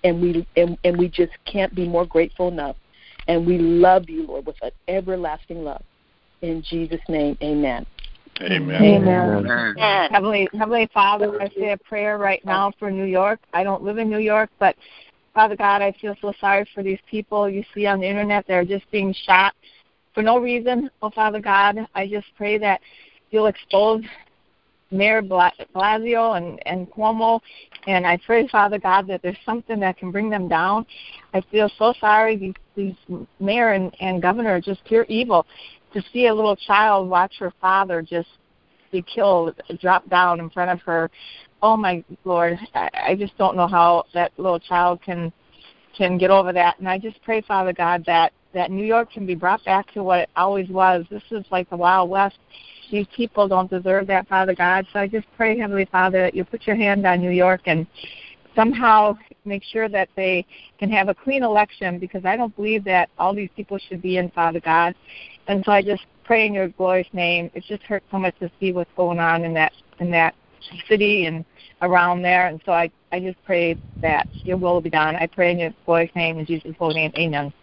and 0.04 0.22
we 0.22 0.48
and, 0.56 0.78
and 0.84 0.98
we 0.98 1.08
just 1.08 1.34
can't 1.46 1.74
be 1.74 1.88
more 1.88 2.06
grateful 2.06 2.48
enough. 2.48 2.76
And 3.28 3.46
we 3.46 3.58
love 3.58 4.10
you, 4.10 4.26
Lord, 4.28 4.46
with 4.46 4.56
an 4.62 4.72
everlasting 4.88 5.64
love. 5.64 5.84
In 6.42 6.64
Jesus' 6.68 7.02
name, 7.08 7.38
amen. 7.44 7.86
Amen. 8.42 8.84
Amen. 8.84 9.30
amen. 9.30 10.12
Heavenly, 10.12 10.50
Heavenly 10.54 10.90
Father, 10.94 11.40
I 11.42 11.50
say 11.50 11.72
a 11.72 11.78
prayer 11.78 12.18
right 12.18 12.44
now 12.44 12.72
for 12.80 12.90
New 12.90 13.06
York. 13.06 13.40
I 13.54 13.64
don't 13.64 13.84
live 13.84 14.00
in 14.00 14.10
New 14.10 14.20
York, 14.20 14.50
but 14.60 14.76
Father 15.34 15.56
God, 15.56 15.82
I 15.82 15.94
feel 16.02 16.16
so 16.22 16.34
sorry 16.42 16.68
for 16.74 16.82
these 16.84 17.00
people 17.10 17.50
you 17.50 17.64
see 17.74 17.86
on 17.86 18.00
the 18.00 18.08
internet. 18.08 18.46
They're 18.48 18.66
just 18.66 18.90
being 18.92 19.14
shot 19.26 19.54
for 20.14 20.24
no 20.24 20.40
reason. 20.40 20.90
Oh, 21.02 21.10
Father 21.12 21.40
God, 21.40 21.78
I 21.96 22.08
just 22.08 22.28
pray 22.36 22.58
that 22.58 22.82
you'll 23.30 23.46
expose 23.46 24.04
Mayor 24.92 25.22
Blasio 25.22 26.38
and, 26.38 26.62
and 26.66 26.90
Cuomo, 26.92 27.40
and 27.88 28.06
I 28.06 28.18
pray, 28.26 28.48
Father 28.48 28.78
God, 28.78 29.08
that 29.08 29.22
there's 29.22 29.38
something 29.46 29.80
that 29.80 29.98
can 29.98 30.12
bring 30.12 30.30
them 30.30 30.48
down. 30.48 30.86
I 31.34 31.42
feel 31.50 31.70
so 31.78 31.94
sorry. 32.00 32.36
These, 32.38 32.54
these 32.76 33.18
mayor 33.40 33.72
and, 33.72 33.96
and 34.00 34.22
governor 34.22 34.52
are 34.52 34.62
just 34.62 34.84
pure 34.86 35.06
evil. 35.08 35.46
To 35.94 36.02
see 36.14 36.28
a 36.28 36.34
little 36.34 36.56
child 36.56 37.10
watch 37.10 37.34
her 37.40 37.52
father 37.60 38.02
just 38.02 38.30
be 38.92 39.02
killed, 39.02 39.60
drop 39.80 40.08
down 40.10 40.40
in 40.40 40.50
front 40.50 40.72
of 40.72 40.82
her. 40.82 41.10
Oh 41.62 41.78
my 41.78 42.04
Lord, 42.24 42.58
I, 42.74 42.90
I 43.08 43.16
just 43.16 43.38
don't 43.38 43.56
know 43.56 43.68
how 43.68 44.06
that 44.14 44.32
little 44.38 44.60
child 44.60 45.02
can 45.02 45.32
can 45.98 46.18
get 46.18 46.32
over 46.32 46.54
that. 46.54 46.80
And 46.80 46.88
I 46.88 46.98
just 46.98 47.22
pray, 47.24 47.42
Father 47.42 47.74
God, 47.74 48.04
that 48.06 48.32
that 48.54 48.72
New 48.72 48.86
York 48.86 49.12
can 49.12 49.26
be 49.26 49.36
brought 49.36 49.64
back 49.66 49.92
to 49.94 50.04
what 50.04 50.20
it 50.20 50.30
always 50.36 50.70
was. 50.70 51.06
This 51.10 51.24
is 51.32 51.46
like 51.52 51.70
the 51.70 51.78
Wild 51.78 52.10
West 52.10 52.38
these 52.92 53.08
people 53.16 53.48
don't 53.48 53.70
deserve 53.70 54.08
that, 54.08 54.28
Father 54.28 54.54
God. 54.54 54.86
So 54.94 55.00
I 55.00 55.08
just 55.08 55.28
pray, 55.38 55.58
Heavenly 55.58 55.86
Father, 55.86 56.22
that 56.22 56.36
you 56.36 56.44
put 56.44 56.68
your 56.68 56.76
hand 56.76 57.06
on 57.08 57.22
New 57.22 57.32
York 57.32 57.62
and 57.66 57.88
somehow 58.56 59.18
make 59.46 59.64
sure 59.64 59.90
that 59.90 60.10
they 60.16 60.46
can 60.78 60.90
have 60.92 61.08
a 61.08 61.16
clean 61.16 61.44
election 61.44 61.98
because 62.00 62.26
I 62.26 62.36
don't 62.36 62.56
believe 62.56 62.84
that 62.84 63.10
all 63.18 63.34
these 63.34 63.50
people 63.56 63.80
should 63.90 64.02
be 64.02 64.18
in, 64.18 64.30
Father 64.32 64.60
God. 64.60 64.94
And 65.48 65.64
so 65.66 65.72
I 65.72 65.82
just 65.82 66.04
pray 66.24 66.46
in 66.46 66.54
your 66.54 66.68
glorious 66.70 67.08
name. 67.14 67.50
It 67.54 67.64
just 67.68 67.84
hurts 67.84 68.06
so 68.12 68.20
much 68.20 68.38
to 68.40 68.52
see 68.60 68.72
what's 68.72 68.92
going 68.96 69.20
on 69.20 69.44
in 69.44 69.54
that 69.56 69.72
in 70.00 70.12
that 70.12 70.36
city 70.88 71.26
and 71.26 71.46
around 71.82 72.22
there. 72.22 72.48
And 72.48 72.62
so 72.66 72.72
I, 72.72 72.92
I 73.12 73.20
just 73.20 73.38
pray 73.46 73.78
that 74.02 74.28
your 74.44 74.58
will 74.58 74.82
be 74.82 74.90
done. 74.90 75.16
I 75.16 75.28
pray 75.28 75.52
in 75.52 75.60
your 75.60 75.74
glorious 75.86 76.14
name, 76.16 76.40
in 76.40 76.46
Jesus' 76.46 76.76
holy 76.78 76.96
name. 76.96 77.12
Amen. 77.18 77.54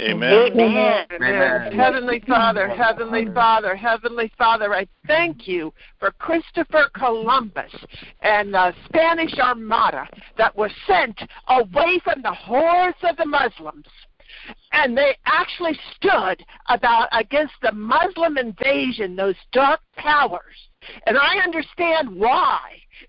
Amen. 0.00 0.52
Amen. 0.52 1.06
Amen. 1.12 1.72
Heavenly 1.72 2.22
Father, 2.26 2.68
Heavenly 2.68 3.26
Father, 3.32 3.76
Heavenly 3.76 4.32
Father, 4.36 4.74
I 4.74 4.86
thank 5.06 5.46
you 5.46 5.72
for 5.98 6.10
Christopher 6.12 6.90
Columbus 6.94 7.72
and 8.20 8.54
the 8.54 8.74
Spanish 8.86 9.34
Armada 9.38 10.08
that 10.38 10.54
was 10.56 10.70
sent 10.86 11.18
away 11.48 12.00
from 12.02 12.22
the 12.22 12.32
hordes 12.32 12.98
of 13.02 13.16
the 13.16 13.26
Muslims. 13.26 13.86
And 14.72 14.96
they 14.96 15.16
actually 15.26 15.78
stood 15.94 16.44
about 16.68 17.08
against 17.12 17.54
the 17.62 17.72
Muslim 17.72 18.36
invasion, 18.36 19.16
those 19.16 19.36
dark 19.52 19.80
powers. 19.96 20.54
And 21.06 21.16
I 21.16 21.38
understand 21.38 22.14
why 22.14 22.60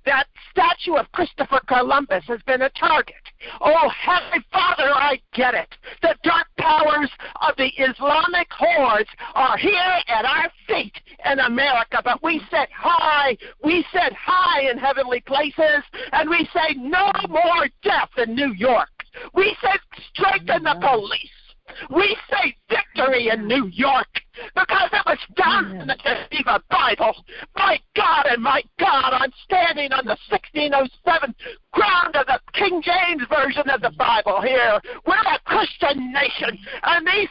that 0.06 0.28
statue 0.52 0.96
of 0.96 1.12
Christopher 1.12 1.60
Columbus 1.68 2.24
has 2.28 2.42
been 2.44 2.62
a 2.64 2.70
target. 2.72 3.16
Oh, 3.62 3.90
Heavenly 3.90 4.46
Father, 4.52 4.92
I 4.94 5.20
get 5.34 5.54
it. 5.54 5.70
The 6.02 6.16
dark 6.24 6.48
powers 6.58 7.10
of 7.48 7.56
the 7.58 7.70
Islamic 7.78 8.48
hordes 8.52 9.10
are 9.34 9.58
here 9.58 10.00
at 10.08 10.26
our 10.26 10.50
feet 10.68 10.94
in 11.32 11.40
America, 11.40 12.02
but 12.04 12.24
we 12.24 12.42
set 12.50 12.70
high, 12.72 13.38
we 13.64 13.86
set 13.92 14.14
high 14.14 14.70
in 14.70 14.78
heavenly 14.78 15.22
places, 15.22 15.84
and 16.12 16.30
we 16.30 16.48
say 16.54 16.76
no 16.78 17.12
more 17.30 17.68
death 17.84 18.10
in 18.18 18.36
New 18.36 18.54
York. 18.54 18.90
We 19.34 19.56
say 19.62 19.78
strengthen 20.14 20.64
the 20.64 20.76
police. 20.82 21.45
We 21.90 22.16
say 22.30 22.56
victory 22.70 23.30
in 23.30 23.48
New 23.48 23.68
York 23.68 24.08
because 24.56 24.90
it 24.94 25.06
was 25.06 25.18
done 25.36 25.82
in 25.82 25.88
the 25.88 25.98
Geneva 26.04 26.62
Bible. 26.70 27.14
My 27.56 27.80
God 27.96 28.26
and 28.28 28.42
my 28.42 28.62
God, 28.80 29.14
I'm 29.14 29.32
standing 29.44 29.92
on 29.92 30.06
the 30.06 30.18
1607 30.30 31.36
ground 31.72 32.16
of 32.16 32.26
the 32.28 32.40
King 32.54 32.82
James 32.82 33.24
Version 33.30 33.70
of 33.70 33.82
the 33.82 33.92
Bible 33.98 34.42
here. 34.42 34.80
We're 35.06 35.16
a 35.16 35.40
Christian 35.46 36.12
nation, 36.14 36.58
and 36.84 37.08
these, 37.08 37.30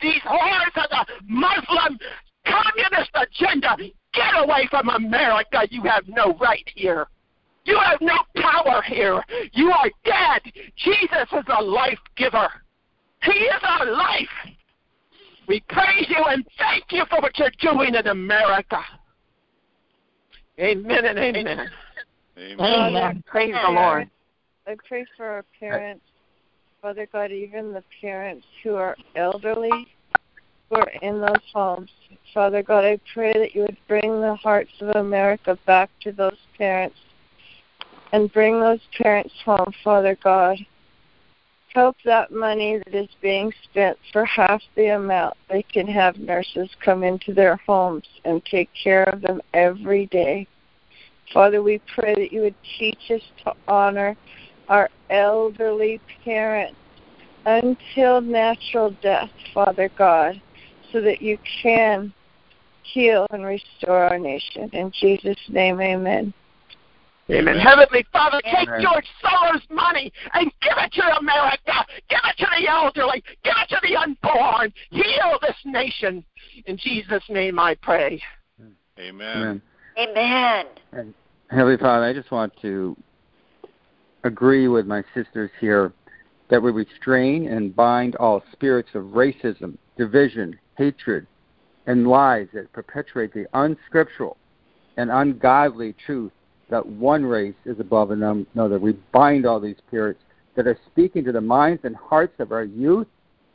these 0.00 0.22
hordes 0.24 0.76
of 0.76 0.90
the 0.90 1.06
Muslim 1.26 1.98
communist 2.46 3.10
agenda, 3.14 3.76
get 4.14 4.32
away 4.36 4.66
from 4.70 4.88
America. 4.88 5.66
You 5.70 5.82
have 5.82 6.04
no 6.08 6.34
right 6.40 6.68
here. 6.74 7.08
You 7.64 7.78
have 7.84 8.00
no 8.00 8.16
power 8.36 8.82
here. 8.82 9.22
You 9.52 9.72
are 9.72 9.90
dead. 10.04 10.52
Jesus 10.76 11.28
is 11.32 11.44
a 11.48 11.62
life 11.62 11.98
giver. 12.16 12.48
He 13.26 13.32
is 13.32 13.62
our 13.62 13.90
life. 13.90 14.28
We 15.48 15.60
praise 15.68 16.06
you 16.08 16.22
and 16.28 16.44
thank 16.58 16.84
you 16.90 17.04
for 17.08 17.20
what 17.20 17.38
you're 17.38 17.50
doing 17.60 17.94
in 17.94 18.06
America. 18.06 18.80
Amen 20.58 21.04
and 21.04 21.18
amen. 21.18 21.70
Amen. 22.38 22.60
Amen. 22.60 23.24
Praise 23.26 23.54
the 23.66 23.72
Lord. 23.72 24.08
I 24.66 24.76
pray 24.88 25.06
for 25.16 25.26
our 25.26 25.44
parents, 25.60 26.04
Father 26.82 27.06
God, 27.12 27.30
even 27.30 27.72
the 27.72 27.84
parents 28.00 28.46
who 28.62 28.74
are 28.74 28.96
elderly, 29.14 29.86
who 30.68 30.76
are 30.76 30.90
in 31.02 31.20
those 31.20 31.42
homes. 31.52 31.90
Father 32.34 32.62
God, 32.62 32.84
I 32.84 32.98
pray 33.12 33.32
that 33.32 33.54
you 33.54 33.62
would 33.62 33.76
bring 33.86 34.20
the 34.20 34.34
hearts 34.34 34.72
of 34.80 34.96
America 34.96 35.58
back 35.66 35.90
to 36.02 36.12
those 36.12 36.38
parents 36.58 36.96
and 38.12 38.32
bring 38.32 38.60
those 38.60 38.80
parents 39.00 39.34
home, 39.44 39.72
Father 39.84 40.16
God. 40.22 40.58
Help 41.76 41.96
that 42.06 42.32
money 42.32 42.78
that 42.78 42.94
is 42.94 43.10
being 43.20 43.52
spent 43.64 43.98
for 44.10 44.24
half 44.24 44.62
the 44.76 44.94
amount. 44.94 45.36
They 45.50 45.62
can 45.62 45.86
have 45.86 46.18
nurses 46.18 46.70
come 46.82 47.04
into 47.04 47.34
their 47.34 47.56
homes 47.66 48.06
and 48.24 48.42
take 48.46 48.70
care 48.82 49.04
of 49.04 49.20
them 49.20 49.42
every 49.52 50.06
day. 50.06 50.46
Father, 51.34 51.62
we 51.62 51.82
pray 51.94 52.14
that 52.14 52.32
you 52.32 52.40
would 52.40 52.54
teach 52.78 53.10
us 53.10 53.20
to 53.44 53.52
honor 53.68 54.16
our 54.70 54.88
elderly 55.10 56.00
parents 56.24 56.78
until 57.44 58.22
natural 58.22 58.96
death, 59.02 59.28
Father 59.52 59.90
God, 59.98 60.40
so 60.92 61.02
that 61.02 61.20
you 61.20 61.36
can 61.62 62.10
heal 62.84 63.26
and 63.32 63.44
restore 63.44 64.04
our 64.04 64.18
nation. 64.18 64.70
In 64.72 64.90
Jesus' 64.98 65.36
name, 65.50 65.78
amen. 65.82 66.32
Amen. 67.28 67.58
Heavenly 67.58 68.06
Father, 68.12 68.40
take 68.44 68.68
George 68.80 69.06
Soros' 69.24 69.68
money 69.68 70.12
and 70.34 70.52
give 70.62 70.74
it 70.76 70.92
to 70.92 71.16
America. 71.18 71.84
Give 72.08 72.20
it 72.24 72.36
to 72.38 72.46
the 72.58 72.68
elderly. 72.68 73.22
Give 73.42 73.54
it 73.62 73.68
to 73.70 73.80
the 73.82 73.96
unborn. 73.96 74.72
Heal 74.90 75.38
this 75.42 75.56
nation. 75.64 76.24
In 76.66 76.76
Jesus' 76.76 77.24
name 77.28 77.58
I 77.58 77.74
pray. 77.74 78.22
Amen. 78.98 79.60
Amen. 79.98 80.66
And 80.92 81.14
Heavenly 81.50 81.78
Father, 81.78 82.04
I 82.04 82.12
just 82.12 82.30
want 82.30 82.52
to 82.62 82.96
agree 84.24 84.68
with 84.68 84.86
my 84.86 85.02
sisters 85.14 85.50
here 85.60 85.92
that 86.48 86.62
we 86.62 86.70
restrain 86.70 87.48
and 87.48 87.74
bind 87.74 88.14
all 88.16 88.42
spirits 88.52 88.90
of 88.94 89.02
racism, 89.04 89.76
division, 89.98 90.56
hatred, 90.76 91.26
and 91.86 92.06
lies 92.06 92.46
that 92.54 92.72
perpetuate 92.72 93.32
the 93.34 93.46
unscriptural 93.54 94.36
and 94.96 95.10
ungodly 95.10 95.94
truth 96.04 96.32
that 96.68 96.86
one 96.86 97.24
race 97.24 97.54
is 97.64 97.78
above 97.80 98.10
another. 98.10 98.78
We 98.78 98.92
bind 99.12 99.46
all 99.46 99.60
these 99.60 99.76
spirits 99.86 100.20
that 100.56 100.66
are 100.66 100.78
speaking 100.86 101.24
to 101.24 101.32
the 101.32 101.40
minds 101.40 101.82
and 101.84 101.94
hearts 101.94 102.34
of 102.40 102.52
our 102.52 102.64
youth 102.64 103.06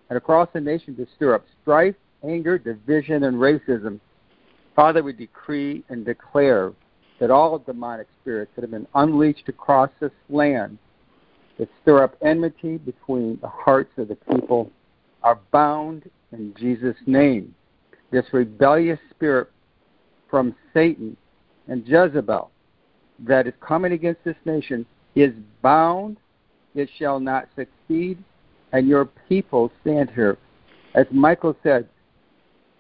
and 0.10 0.18
across 0.18 0.50
the 0.54 0.62
nation 0.62 0.96
to 0.96 1.08
stir 1.16 1.36
up 1.36 1.46
strife, 1.62 1.96
anger, 2.24 2.58
division, 2.58 3.24
and 3.24 3.38
racism. 3.38 4.00
Father, 4.76 5.04
we 5.04 5.14
decree 5.14 5.84
and 5.90 6.06
declare 6.06 6.72
that 7.20 7.32
all 7.32 7.60
demonic 7.60 8.08
spirits 8.22 8.52
that 8.56 8.62
have 8.62 8.72
been 8.72 8.88
unleashed 8.96 9.48
across 9.48 9.90
this 10.00 10.12
land 10.30 10.78
that 11.58 11.70
stir 11.82 12.04
up 12.04 12.16
enmity 12.22 12.78
between 12.78 13.38
the 13.42 13.48
hearts 13.48 13.92
of 13.98 14.08
the 14.08 14.16
people 14.16 14.72
are 15.22 15.40
bound 15.52 16.10
in 16.32 16.54
Jesus' 16.58 16.96
name. 17.06 17.54
This 18.12 18.26
rebellious 18.32 19.00
spirit 19.12 19.50
from 20.30 20.56
Satan 20.74 21.16
and 21.68 21.88
Jezebel 21.88 22.50
that 23.26 23.48
is 23.48 23.54
coming 23.62 23.94
against 23.94 24.24
this 24.24 24.36
nation 24.46 24.86
is 25.16 25.34
bound, 25.62 26.18
it 26.76 26.90
shall 26.98 27.20
not 27.20 27.48
succeed, 27.56 28.18
and 28.72 28.88
your 28.88 29.06
people 29.28 29.72
stand 29.82 30.10
here. 30.12 30.38
As 30.96 31.06
Michael 31.12 31.56
said, 31.64 31.88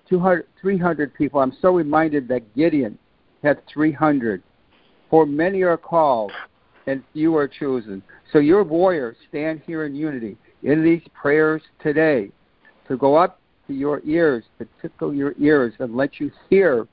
200, 0.10 0.45
300 0.60 1.13
people. 1.13 1.39
I'm 1.39 1.56
so 1.62 1.73
reminded 1.73 2.27
that 2.27 2.54
Gideon 2.56 2.97
had 3.43 3.65
300. 3.67 4.43
For 5.10 5.25
many 5.25 5.62
are 5.63 5.77
called, 5.77 6.32
and 6.88 7.04
few 7.13 7.36
are 7.36 7.47
chosen. 7.47 8.04
So 8.32 8.39
your 8.39 8.63
warriors 8.63 9.15
stand 9.30 9.62
here 9.65 9.86
in 9.86 9.95
unity 9.95 10.38
in 10.63 10.84
these 10.84 11.01
prayers 11.13 11.62
today 11.82 12.30
to 12.88 12.97
go 12.97 13.15
up 13.15 13.39
to 13.67 13.73
your 13.73 14.01
ears, 14.06 14.43
to 14.60 14.67
tickle 14.82 15.13
your 15.13 15.34
ears, 15.39 15.73
and 15.80 15.95
let 15.95 16.19
you 16.19 16.32
hear 16.49 16.88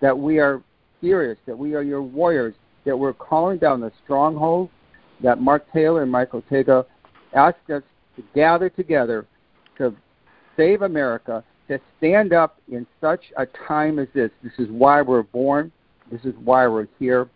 that 0.00 0.16
we 0.16 0.38
are 0.38 0.62
serious, 1.00 1.38
that 1.46 1.56
we 1.56 1.74
are 1.74 1.82
your 1.82 2.02
warriors, 2.02 2.54
that 2.84 2.96
we're 2.96 3.12
calling 3.12 3.58
down 3.58 3.80
the 3.80 3.92
strongholds 4.02 4.70
that 5.22 5.40
Mark 5.40 5.64
Taylor 5.72 6.02
and 6.02 6.12
Michael 6.12 6.42
Tega 6.50 6.84
asked 7.34 7.70
us 7.70 7.82
to 8.16 8.24
gather 8.34 8.68
together 8.68 9.26
to 9.78 9.94
save 10.56 10.82
America, 10.82 11.42
to 11.68 11.80
stand 11.98 12.32
up 12.32 12.60
in 12.70 12.86
such 13.00 13.32
a 13.36 13.46
time 13.46 13.98
as 13.98 14.08
this. 14.14 14.30
This 14.42 14.52
is 14.58 14.68
why 14.70 15.02
we're 15.02 15.22
born. 15.22 15.72
This 16.10 16.20
is 16.24 16.34
why 16.44 16.66
we're 16.66 16.88
here. 16.98 17.28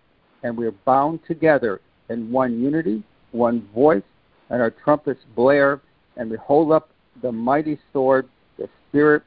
And 0.43 0.57
we're 0.57 0.75
bound 0.85 1.21
together 1.27 1.81
in 2.11 2.31
one 2.31 2.61
unity, 2.61 3.03
one 3.33 3.67
voice, 3.75 4.03
and 4.51 4.63
our 4.63 4.71
trumpets 4.71 5.21
blare, 5.35 5.81
and 6.17 6.31
we 6.31 6.37
hold 6.37 6.73
up 6.73 6.91
the 7.23 7.33
mighty 7.33 7.79
sword, 7.93 8.29
the 8.59 8.69
spirit 8.89 9.23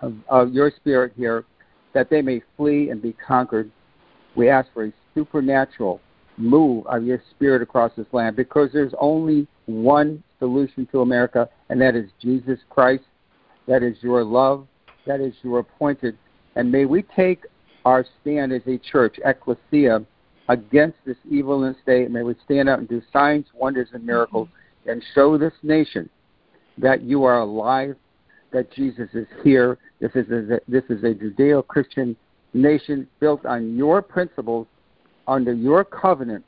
of, 0.00 0.14
of 0.28 0.52
your 0.52 0.70
spirit 0.70 1.12
here, 1.16 1.44
that 1.94 2.10
they 2.10 2.22
may 2.22 2.40
flee 2.56 2.90
and 2.90 3.00
be 3.00 3.12
conquered. 3.12 3.70
We 4.36 4.48
ask 4.48 4.68
for 4.72 4.84
a 4.84 4.92
supernatural 5.14 6.00
move 6.36 6.86
of 6.86 7.04
your 7.04 7.22
spirit 7.30 7.62
across 7.62 7.92
this 7.96 8.06
land 8.12 8.36
because 8.36 8.70
there's 8.72 8.92
only 9.00 9.46
one 9.64 10.22
solution 10.38 10.86
to 10.92 11.00
America, 11.00 11.48
and 11.70 11.80
that 11.80 11.96
is 11.96 12.10
Jesus 12.20 12.58
Christ. 12.68 13.04
That 13.66 13.82
is 13.82 13.96
your 14.02 14.22
love. 14.22 14.66
That 15.06 15.20
is 15.20 15.34
your 15.42 15.60
appointed. 15.60 16.16
And 16.54 16.70
may 16.70 16.84
we 16.84 17.02
take 17.02 17.44
our 17.84 18.04
stand 18.20 18.52
as 18.52 18.62
a 18.66 18.78
church, 18.78 19.16
ecclesia, 19.24 20.04
against 20.48 20.98
this 21.04 21.16
evil 21.28 21.64
in 21.64 21.72
the 21.72 21.78
state. 21.82 22.10
May 22.10 22.22
we 22.22 22.34
stand 22.44 22.68
up 22.68 22.78
and 22.78 22.88
do 22.88 23.02
signs, 23.12 23.46
wonders, 23.54 23.88
and 23.92 24.04
miracles 24.04 24.48
mm-hmm. 24.48 24.90
and 24.90 25.04
show 25.14 25.38
this 25.38 25.52
nation 25.62 26.08
that 26.78 27.02
you 27.02 27.24
are 27.24 27.40
alive, 27.40 27.96
that 28.52 28.70
Jesus 28.72 29.08
is 29.14 29.26
here. 29.42 29.78
This 30.00 30.12
is 30.14 30.28
a, 30.30 30.60
this 30.68 30.84
is 30.88 31.02
a 31.02 31.14
Judeo 31.14 31.66
Christian 31.66 32.16
nation 32.56 33.06
built 33.20 33.44
on 33.46 33.76
your 33.76 34.02
principles 34.02 34.66
under 35.28 35.52
your 35.52 35.84
covenant, 35.84 36.44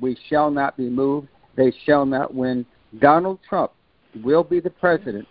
we 0.00 0.16
shall 0.28 0.50
not 0.50 0.76
be 0.76 0.88
moved. 0.88 1.28
They 1.56 1.72
shall 1.84 2.04
not 2.04 2.34
win. 2.34 2.66
Donald 3.00 3.40
Trump 3.48 3.72
will 4.22 4.44
be 4.44 4.60
the 4.60 4.70
president 4.70 5.26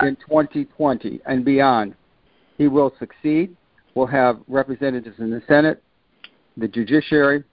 in 0.00 0.16
2020 0.16 1.20
and 1.26 1.44
beyond. 1.44 1.94
He 2.58 2.68
will 2.68 2.92
succeed. 2.98 3.56
We'll 3.94 4.06
have 4.06 4.40
representatives 4.48 5.18
in 5.18 5.30
the 5.30 5.42
Senate, 5.46 5.82
the 6.56 6.68
judiciary, 6.68 7.44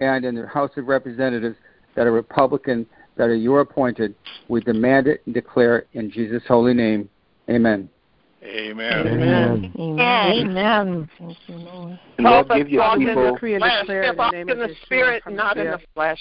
and 0.00 0.24
in 0.24 0.36
the 0.36 0.46
House 0.46 0.70
of 0.76 0.86
Representatives 0.86 1.56
that 1.96 2.06
are 2.06 2.12
Republican, 2.12 2.86
that 3.16 3.28
are 3.28 3.34
your 3.34 3.60
appointed. 3.60 4.14
We 4.48 4.60
demand 4.60 5.08
it 5.08 5.22
and 5.26 5.34
declare 5.34 5.78
it 5.78 5.88
in 5.94 6.10
Jesus' 6.10 6.42
holy 6.46 6.74
name. 6.74 7.08
Amen. 7.50 7.88
Amen. 8.42 9.06
Amen. 9.06 9.72
Amen. 9.78 11.10
Thank 11.18 11.36
you, 11.48 11.56
Lord. 11.56 11.98
Help 12.20 12.50
us 12.50 12.60
walk 12.70 12.98
in 12.98 13.04
the 13.04 13.12
and 13.12 13.60
flesh. 13.60 13.80
declare 13.80 14.02
in 14.04 14.14
Step 14.14 14.16
the 14.16 14.52
in 14.52 14.58
the 14.58 14.74
spirit, 14.84 15.22
not 15.28 15.58
in 15.58 15.70
the 15.70 15.80
flesh. 15.94 16.20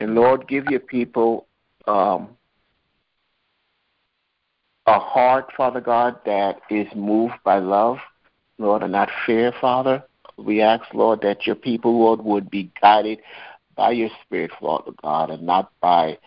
And 0.00 0.14
Lord, 0.14 0.48
give 0.48 0.66
your 0.66 0.80
people 0.80 1.46
um, 1.86 2.36
a 4.86 4.98
heart, 4.98 5.52
Father 5.56 5.80
God, 5.80 6.16
that 6.24 6.60
is 6.70 6.88
moved 6.94 7.34
by 7.44 7.58
love, 7.58 7.98
Lord, 8.58 8.82
and 8.82 8.92
not 8.92 9.10
fear, 9.26 9.52
Father. 9.60 10.02
We 10.36 10.60
ask, 10.60 10.82
Lord, 10.94 11.20
that 11.22 11.46
your 11.46 11.56
people, 11.56 12.00
Lord, 12.00 12.22
would 12.24 12.50
be 12.50 12.72
guided 12.80 13.20
by 13.76 13.92
your 13.92 14.10
Spirit, 14.24 14.50
Father 14.60 14.92
God, 15.02 15.30
and 15.30 15.42
not 15.42 15.72
by 15.80 16.18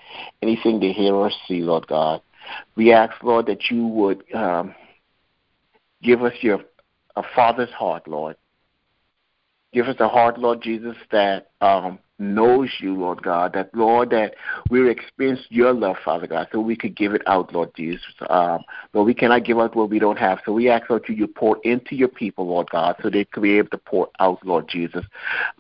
anything 0.42 0.80
they 0.80 0.92
hear 0.92 1.14
or 1.14 1.32
see, 1.48 1.62
Lord 1.62 1.88
God. 1.88 2.22
We 2.76 2.92
ask, 2.92 3.22
Lord, 3.24 3.46
that 3.48 3.70
you 3.70 3.88
would 3.88 4.24
um, 4.34 4.76
give 6.02 6.24
us 6.24 6.34
your 6.42 6.62
a 7.16 7.24
father's 7.36 7.70
heart, 7.72 8.08
Lord. 8.08 8.36
Give 9.74 9.88
us 9.88 9.96
a 10.00 10.08
heart, 10.08 10.38
Lord 10.38 10.62
Jesus, 10.62 10.96
that 11.12 11.52
um, 11.62 12.00
knows 12.18 12.70
you, 12.80 12.96
Lord 12.96 13.22
God, 13.22 13.54
that, 13.54 13.74
Lord, 13.74 14.10
that 14.12 14.36
we 14.70 14.90
experience 14.90 15.42
your 15.50 15.74
love, 15.74 15.98
Father 16.04 16.28
God, 16.28 16.48
so 16.52 16.60
we 16.60 16.76
could 16.76 16.96
give 16.96 17.14
it 17.14 17.22
out, 17.28 17.54
Lord 17.54 17.72
Jesus. 17.76 18.06
Um, 18.30 18.64
Lord, 18.94 19.08
we 19.08 19.14
cannot 19.14 19.44
give 19.44 19.60
out 19.60 19.76
what 19.76 19.90
we 19.90 20.00
don't 20.00 20.18
have, 20.18 20.40
so 20.46 20.54
we 20.54 20.70
ask, 20.70 20.90
Lord, 20.90 21.04
you, 21.08 21.16
you 21.16 21.28
pour 21.28 21.58
into 21.64 21.96
your 21.96 22.08
people, 22.08 22.48
Lord 22.48 22.70
God, 22.70 22.96
so 23.02 23.10
they 23.10 23.26
could 23.26 23.44
be 23.44 23.58
able 23.58 23.70
to 23.70 23.78
pour 23.78 24.10
out, 24.20 24.46
Lord 24.46 24.68
Jesus, 24.70 25.06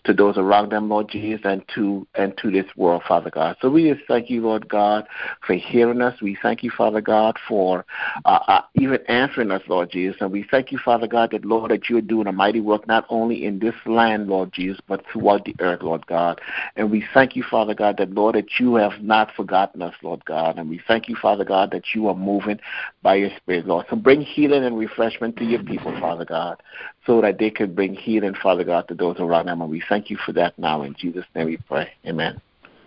to 0.05 0.13
those 0.13 0.37
around 0.37 0.71
them, 0.71 0.89
Lord 0.89 1.09
Jesus, 1.09 1.41
and 1.43 1.63
to 1.75 2.07
and 2.15 2.37
to 2.37 2.51
this 2.51 2.65
world, 2.77 3.03
Father 3.07 3.29
God. 3.29 3.57
So 3.61 3.69
we 3.69 3.91
just 3.91 4.07
thank 4.07 4.29
you, 4.29 4.41
Lord 4.41 4.69
God, 4.69 5.07
for 5.45 5.55
hearing 5.55 6.01
us. 6.01 6.21
We 6.21 6.37
thank 6.41 6.63
you, 6.63 6.71
Father 6.71 7.01
God, 7.01 7.37
for 7.47 7.85
uh, 8.23 8.39
uh, 8.47 8.61
even 8.75 8.99
answering 9.07 9.51
us, 9.51 9.61
Lord 9.67 9.91
Jesus, 9.91 10.21
and 10.21 10.31
we 10.31 10.45
thank 10.49 10.71
you, 10.71 10.77
Father 10.77 11.07
God, 11.07 11.31
that, 11.31 11.43
Lord, 11.43 11.71
that 11.71 11.89
you 11.89 11.97
are 11.97 12.01
doing 12.01 12.27
a 12.27 12.31
mighty 12.31 12.61
work 12.61 12.87
not 12.87 13.05
only 13.09 13.45
in 13.45 13.59
this 13.59 13.75
land, 13.85 14.27
Lord 14.27 14.53
Jesus, 14.53 14.79
but 14.87 15.03
throughout 15.11 15.45
the 15.45 15.55
earth, 15.59 15.81
Lord 15.81 16.05
God. 16.07 16.39
And 16.75 16.91
we 16.91 17.05
thank 17.13 17.35
you, 17.35 17.43
Father 17.49 17.73
God, 17.73 17.97
that, 17.97 18.11
Lord, 18.11 18.35
that 18.35 18.59
you 18.59 18.75
have 18.75 19.01
not 19.01 19.33
forgotten 19.35 19.81
us, 19.81 19.93
Lord 20.01 20.23
God. 20.25 20.57
And 20.57 20.69
we 20.69 20.81
thank 20.87 21.07
you, 21.07 21.15
Father 21.21 21.45
God, 21.45 21.71
that 21.71 21.83
you 21.93 22.07
are 22.07 22.15
moving 22.15 22.59
by 23.01 23.15
your 23.15 23.29
Spirit, 23.37 23.67
Lord. 23.67 23.85
So 23.89 23.95
bring 23.95 24.21
healing 24.21 24.63
and 24.63 24.77
refreshment 24.77 25.37
to 25.37 25.45
your 25.45 25.63
people, 25.63 25.91
Father 25.99 26.25
God, 26.25 26.61
so 27.05 27.21
that 27.21 27.39
they 27.39 27.49
can 27.49 27.73
bring 27.73 27.93
healing, 27.93 28.35
Father 28.41 28.63
God, 28.63 28.87
to 28.89 28.93
those 28.95 29.17
around 29.19 29.47
them. 29.47 29.61
And 29.61 29.69
we 29.69 29.81
thank 29.87 30.09
you 30.09 30.17
for 30.25 30.31
that 30.33 30.57
now. 30.57 30.83
In 30.83 30.95
Jesus' 30.97 31.25
name 31.35 31.47
we 31.47 31.57
pray. 31.57 31.89
Amen. 32.05 32.41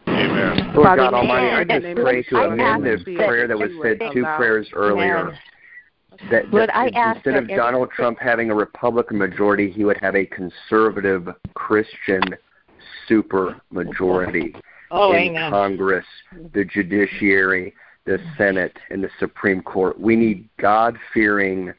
Amen. 0.07 0.75
Lord 0.75 0.97
God 0.97 1.15
Almighty, 1.15 1.55
I 1.55 1.81
just 1.81 1.97
pray 1.97 2.23
to 2.25 2.37
amend 2.45 2.85
this 2.85 3.03
prayer 3.03 3.47
that 3.47 3.59
was 3.59 3.71
said 3.83 3.99
two 4.13 4.25
prayers 4.37 4.69
earlier. 4.73 5.39
That, 6.31 6.51
that 6.51 6.75
I 6.75 6.89
ask 6.97 7.17
instead 7.17 7.37
of 7.37 7.49
Donald 7.49 7.91
Trump 7.91 8.19
having 8.19 8.51
a 8.51 8.55
Republican 8.55 9.19
majority, 9.19 9.71
he 9.71 9.85
would 9.85 9.99
have 9.99 10.17
a 10.17 10.27
conservative 10.27 11.29
Christian 11.55 12.23
super 13.09 13.61
majority 13.71 14.55
oh, 14.91 15.13
in 15.13 15.19
amen. 15.19 15.51
Congress, 15.51 16.07
the 16.55 16.65
judiciary, 16.65 17.75
the 18.05 18.19
Senate, 18.37 18.77
and 18.91 19.03
the 19.03 19.11
Supreme 19.19 19.63
Court. 19.63 19.99
We 20.01 20.17
need 20.17 20.49
God 20.59 20.97
fearing 21.13 21.73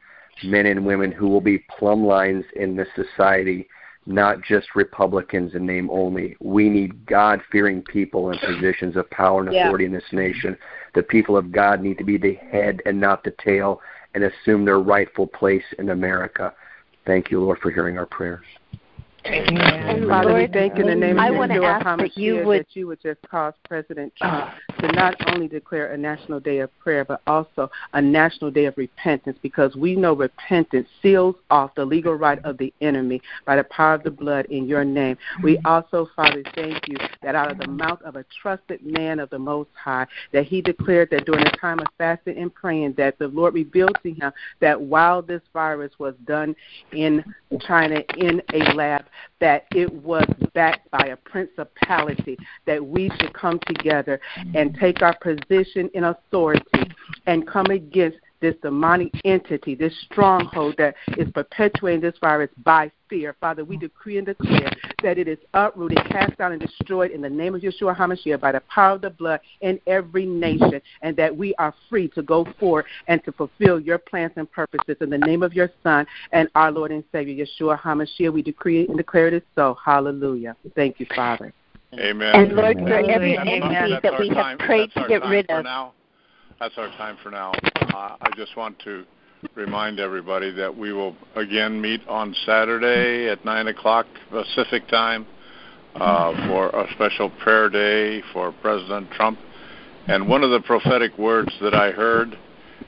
men 0.44 0.66
and 0.66 0.84
women 0.84 1.12
who 1.12 1.28
will 1.28 1.40
be 1.40 1.64
plumb 1.78 2.04
lines 2.06 2.44
in 2.56 2.76
this 2.76 2.88
society, 2.94 3.68
not 4.06 4.42
just 4.42 4.74
Republicans 4.74 5.54
in 5.54 5.66
name 5.66 5.90
only. 5.90 6.36
We 6.40 6.68
need 6.68 7.06
God 7.06 7.40
fearing 7.50 7.82
people 7.82 8.30
in 8.30 8.38
positions 8.38 8.96
of 8.96 9.10
power 9.10 9.40
and 9.40 9.48
authority 9.48 9.84
yeah. 9.84 9.88
in 9.88 9.94
this 9.94 10.12
nation. 10.12 10.56
The 10.94 11.02
people 11.02 11.36
of 11.36 11.52
God 11.52 11.82
need 11.82 11.98
to 11.98 12.04
be 12.04 12.16
the 12.16 12.34
head 12.34 12.80
and 12.86 13.00
not 13.00 13.24
the 13.24 13.34
tail 13.44 13.80
and 14.14 14.24
assume 14.24 14.64
their 14.64 14.80
rightful 14.80 15.26
place 15.26 15.64
in 15.78 15.90
America. 15.90 16.52
Thank 17.06 17.30
you, 17.30 17.40
Lord, 17.40 17.58
for 17.58 17.70
hearing 17.70 17.98
our 17.98 18.06
prayers. 18.06 18.44
And 19.24 20.08
Father, 20.08 20.34
we 20.34 20.46
thank 20.46 20.76
you 20.76 20.82
in 20.82 20.88
the 20.88 20.94
name 20.94 21.18
of 21.18 21.24
I 21.24 21.30
want 21.30 21.52
to 21.52 21.64
ask 21.64 21.84
that 21.84 22.16
you 22.16 22.44
would 22.44 22.60
that 22.60 22.76
you 22.76 22.86
would 22.86 23.02
just 23.02 23.20
cause 23.28 23.54
President 23.68 24.12
uh, 24.20 24.28
Trump 24.28 24.54
to 24.80 24.88
not 24.92 25.14
only 25.32 25.48
declare 25.48 25.92
a 25.92 25.96
national 25.96 26.40
day 26.40 26.58
of 26.58 26.76
prayer, 26.78 27.04
but 27.04 27.20
also 27.26 27.70
a 27.92 28.02
national 28.02 28.50
day 28.50 28.64
of 28.64 28.76
repentance, 28.76 29.38
because 29.42 29.76
we 29.76 29.94
know 29.94 30.14
repentance 30.14 30.88
seals 31.02 31.36
off 31.50 31.74
the 31.74 31.84
legal 31.84 32.14
right 32.14 32.42
of 32.44 32.58
the 32.58 32.72
enemy 32.80 33.20
by 33.44 33.56
the 33.56 33.64
power 33.64 33.94
of 33.94 34.02
the 34.02 34.10
blood 34.10 34.46
in 34.46 34.66
your 34.66 34.84
name. 34.84 35.16
We 35.42 35.56
mm-hmm. 35.56 35.66
also, 35.66 36.08
Father, 36.16 36.42
thank 36.54 36.88
you 36.88 36.96
that 37.22 37.34
out 37.34 37.50
of 37.50 37.58
the 37.58 37.68
mouth 37.68 38.00
of 38.02 38.16
a 38.16 38.24
trusted 38.40 38.84
man 38.84 39.20
of 39.20 39.30
the 39.30 39.38
Most 39.38 39.70
High, 39.74 40.06
that 40.32 40.46
he 40.46 40.60
declared 40.62 41.10
that 41.10 41.26
during 41.26 41.46
a 41.46 41.56
time 41.56 41.80
of 41.80 41.86
fasting 41.98 42.38
and 42.38 42.54
praying, 42.54 42.94
that 42.96 43.18
the 43.18 43.28
Lord 43.28 43.54
revealed 43.54 43.98
to 44.02 44.12
him 44.12 44.32
that 44.60 44.80
while 44.80 45.22
this 45.22 45.42
virus 45.52 45.92
was 45.98 46.14
done 46.24 46.54
in 46.92 47.24
China 47.60 48.02
in 48.16 48.42
a 48.52 48.72
lab, 48.74 49.04
that 49.40 49.66
it 49.74 49.92
was 49.92 50.26
backed 50.54 50.90
by 50.90 51.06
a 51.06 51.16
principality, 51.16 52.38
that 52.66 52.84
we 52.84 53.10
should 53.18 53.32
come 53.32 53.58
together 53.66 54.20
and 54.54 54.69
take 54.78 55.02
our 55.02 55.16
position 55.18 55.90
in 55.94 56.04
authority 56.04 56.90
and 57.26 57.46
come 57.46 57.66
against 57.66 58.18
this 58.40 58.54
demonic 58.62 59.12
entity, 59.24 59.74
this 59.74 59.94
stronghold 60.10 60.74
that 60.78 60.94
is 61.18 61.28
perpetuating 61.32 62.00
this 62.00 62.14
virus 62.20 62.50
by 62.64 62.90
fear. 63.08 63.36
Father, 63.40 63.64
we 63.64 63.76
decree 63.76 64.18
and 64.18 64.26
declare 64.26 64.72
that 65.02 65.18
it 65.18 65.28
is 65.28 65.38
uprooted, 65.54 65.98
cast 66.06 66.36
down, 66.38 66.52
and 66.52 66.60
destroyed 66.60 67.10
in 67.10 67.20
the 67.20 67.28
name 67.28 67.54
of 67.54 67.60
Yeshua 67.60 67.96
HaMashiach 67.96 68.40
by 68.40 68.52
the 68.52 68.62
power 68.72 68.94
of 68.94 69.02
the 69.02 69.10
blood 69.10 69.40
in 69.60 69.78
every 69.86 70.24
nation, 70.24 70.80
and 71.02 71.16
that 71.16 71.36
we 71.36 71.54
are 71.56 71.74
free 71.88 72.08
to 72.08 72.22
go 72.22 72.46
forward 72.58 72.86
and 73.08 73.22
to 73.24 73.32
fulfill 73.32 73.78
your 73.78 73.98
plans 73.98 74.32
and 74.36 74.50
purposes 74.50 74.96
in 75.00 75.10
the 75.10 75.18
name 75.18 75.42
of 75.42 75.52
your 75.52 75.70
Son 75.82 76.06
and 76.32 76.48
our 76.54 76.70
Lord 76.72 76.92
and 76.92 77.04
Savior, 77.12 77.44
Yeshua 77.44 77.78
HaMashiach. 77.78 78.32
We 78.32 78.42
decree 78.42 78.86
and 78.86 78.96
declare 78.96 79.28
it 79.28 79.34
is 79.34 79.42
so. 79.54 79.76
Hallelujah. 79.84 80.56
Thank 80.74 81.00
you, 81.00 81.06
Father. 81.14 81.52
Amen. 81.98 82.34
And 82.34 82.52
Lord, 82.52 82.78
for 82.78 82.82
Amen. 82.84 83.10
every 83.10 83.36
enemy 83.36 83.62
entity 83.62 83.98
that 84.02 84.18
we 84.18 84.28
have 84.28 84.36
time- 84.36 84.58
prayed 84.58 84.92
to 84.94 85.04
get 85.08 85.24
rid 85.24 85.48
time 85.48 85.56
for 85.56 85.58
of. 85.60 85.64
Now. 85.64 85.92
That's 86.60 86.76
our 86.76 86.88
time 86.90 87.16
for 87.22 87.30
now. 87.30 87.52
Uh, 87.94 88.16
I 88.20 88.30
just 88.36 88.56
want 88.56 88.78
to 88.80 89.04
remind 89.54 89.98
everybody 89.98 90.50
that 90.52 90.76
we 90.76 90.92
will 90.92 91.16
again 91.34 91.80
meet 91.80 92.06
on 92.06 92.34
Saturday 92.44 93.28
at 93.28 93.44
9 93.44 93.68
o'clock 93.68 94.06
Pacific 94.30 94.86
time 94.88 95.26
uh, 95.96 96.32
for 96.46 96.68
a 96.68 96.86
special 96.92 97.30
prayer 97.30 97.70
day 97.70 98.22
for 98.32 98.52
President 98.60 99.10
Trump. 99.12 99.38
And 100.06 100.28
one 100.28 100.44
of 100.44 100.50
the 100.50 100.60
prophetic 100.60 101.16
words 101.18 101.52
that 101.62 101.74
I 101.74 101.90
heard 101.90 102.38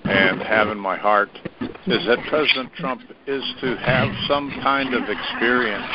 and 0.04 0.42
have 0.42 0.68
in 0.68 0.78
my 0.78 0.96
heart 0.96 1.30
is 1.86 2.06
that 2.06 2.18
President 2.28 2.72
Trump 2.74 3.02
is 3.26 3.42
to 3.60 3.76
have 3.76 4.08
some 4.28 4.50
kind 4.62 4.94
of 4.94 5.04
experience 5.08 5.86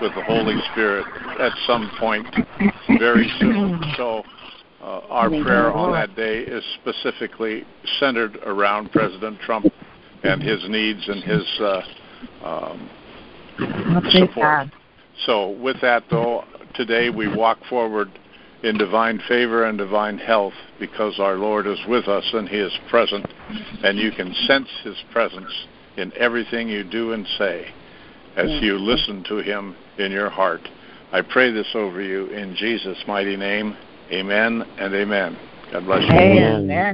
with 0.00 0.14
the 0.14 0.22
Holy 0.22 0.56
Spirit 0.72 1.06
at 1.40 1.52
some 1.66 1.90
point 1.98 2.26
very 2.98 3.30
soon. 3.38 3.80
So 3.96 4.22
uh, 4.80 5.00
our 5.08 5.28
prayer 5.28 5.72
on 5.72 5.92
that 5.92 6.14
day 6.14 6.40
is 6.40 6.64
specifically 6.80 7.64
centered 7.98 8.36
around 8.44 8.92
President 8.92 9.40
Trump 9.40 9.66
and 10.22 10.42
his 10.42 10.62
needs 10.68 11.08
and 11.08 11.22
his 11.22 11.60
uh, 11.60 11.82
um, 12.44 12.90
support. 14.10 14.68
So, 15.24 15.50
with 15.50 15.80
that, 15.80 16.04
though, 16.10 16.44
today 16.74 17.08
we 17.10 17.34
walk 17.34 17.58
forward 17.70 18.10
in 18.62 18.76
divine 18.76 19.20
favor 19.28 19.64
and 19.64 19.78
divine 19.78 20.18
health 20.18 20.52
because 20.78 21.18
our 21.18 21.36
Lord 21.36 21.66
is 21.66 21.78
with 21.88 22.06
us 22.08 22.24
and 22.32 22.48
He 22.48 22.58
is 22.58 22.72
present, 22.90 23.26
and 23.82 23.98
you 23.98 24.12
can 24.12 24.34
sense 24.46 24.68
His 24.82 24.96
presence 25.12 25.52
in 25.96 26.12
everything 26.16 26.68
you 26.68 26.84
do 26.84 27.12
and 27.12 27.26
say 27.38 27.68
as 28.36 28.50
you 28.60 28.76
listen 28.78 29.24
to 29.28 29.38
Him 29.38 29.74
in 29.98 30.12
your 30.12 30.30
heart. 30.30 30.60
I 31.12 31.22
pray 31.22 31.52
this 31.52 31.68
over 31.74 32.00
you 32.00 32.26
in 32.26 32.54
Jesus' 32.56 32.98
mighty 33.06 33.36
name. 33.36 33.76
Amen 34.12 34.64
and 34.78 34.94
amen. 34.94 35.36
God 35.72 35.84
bless 35.84 36.02
you. 36.02 36.16
Amen. 36.16 36.70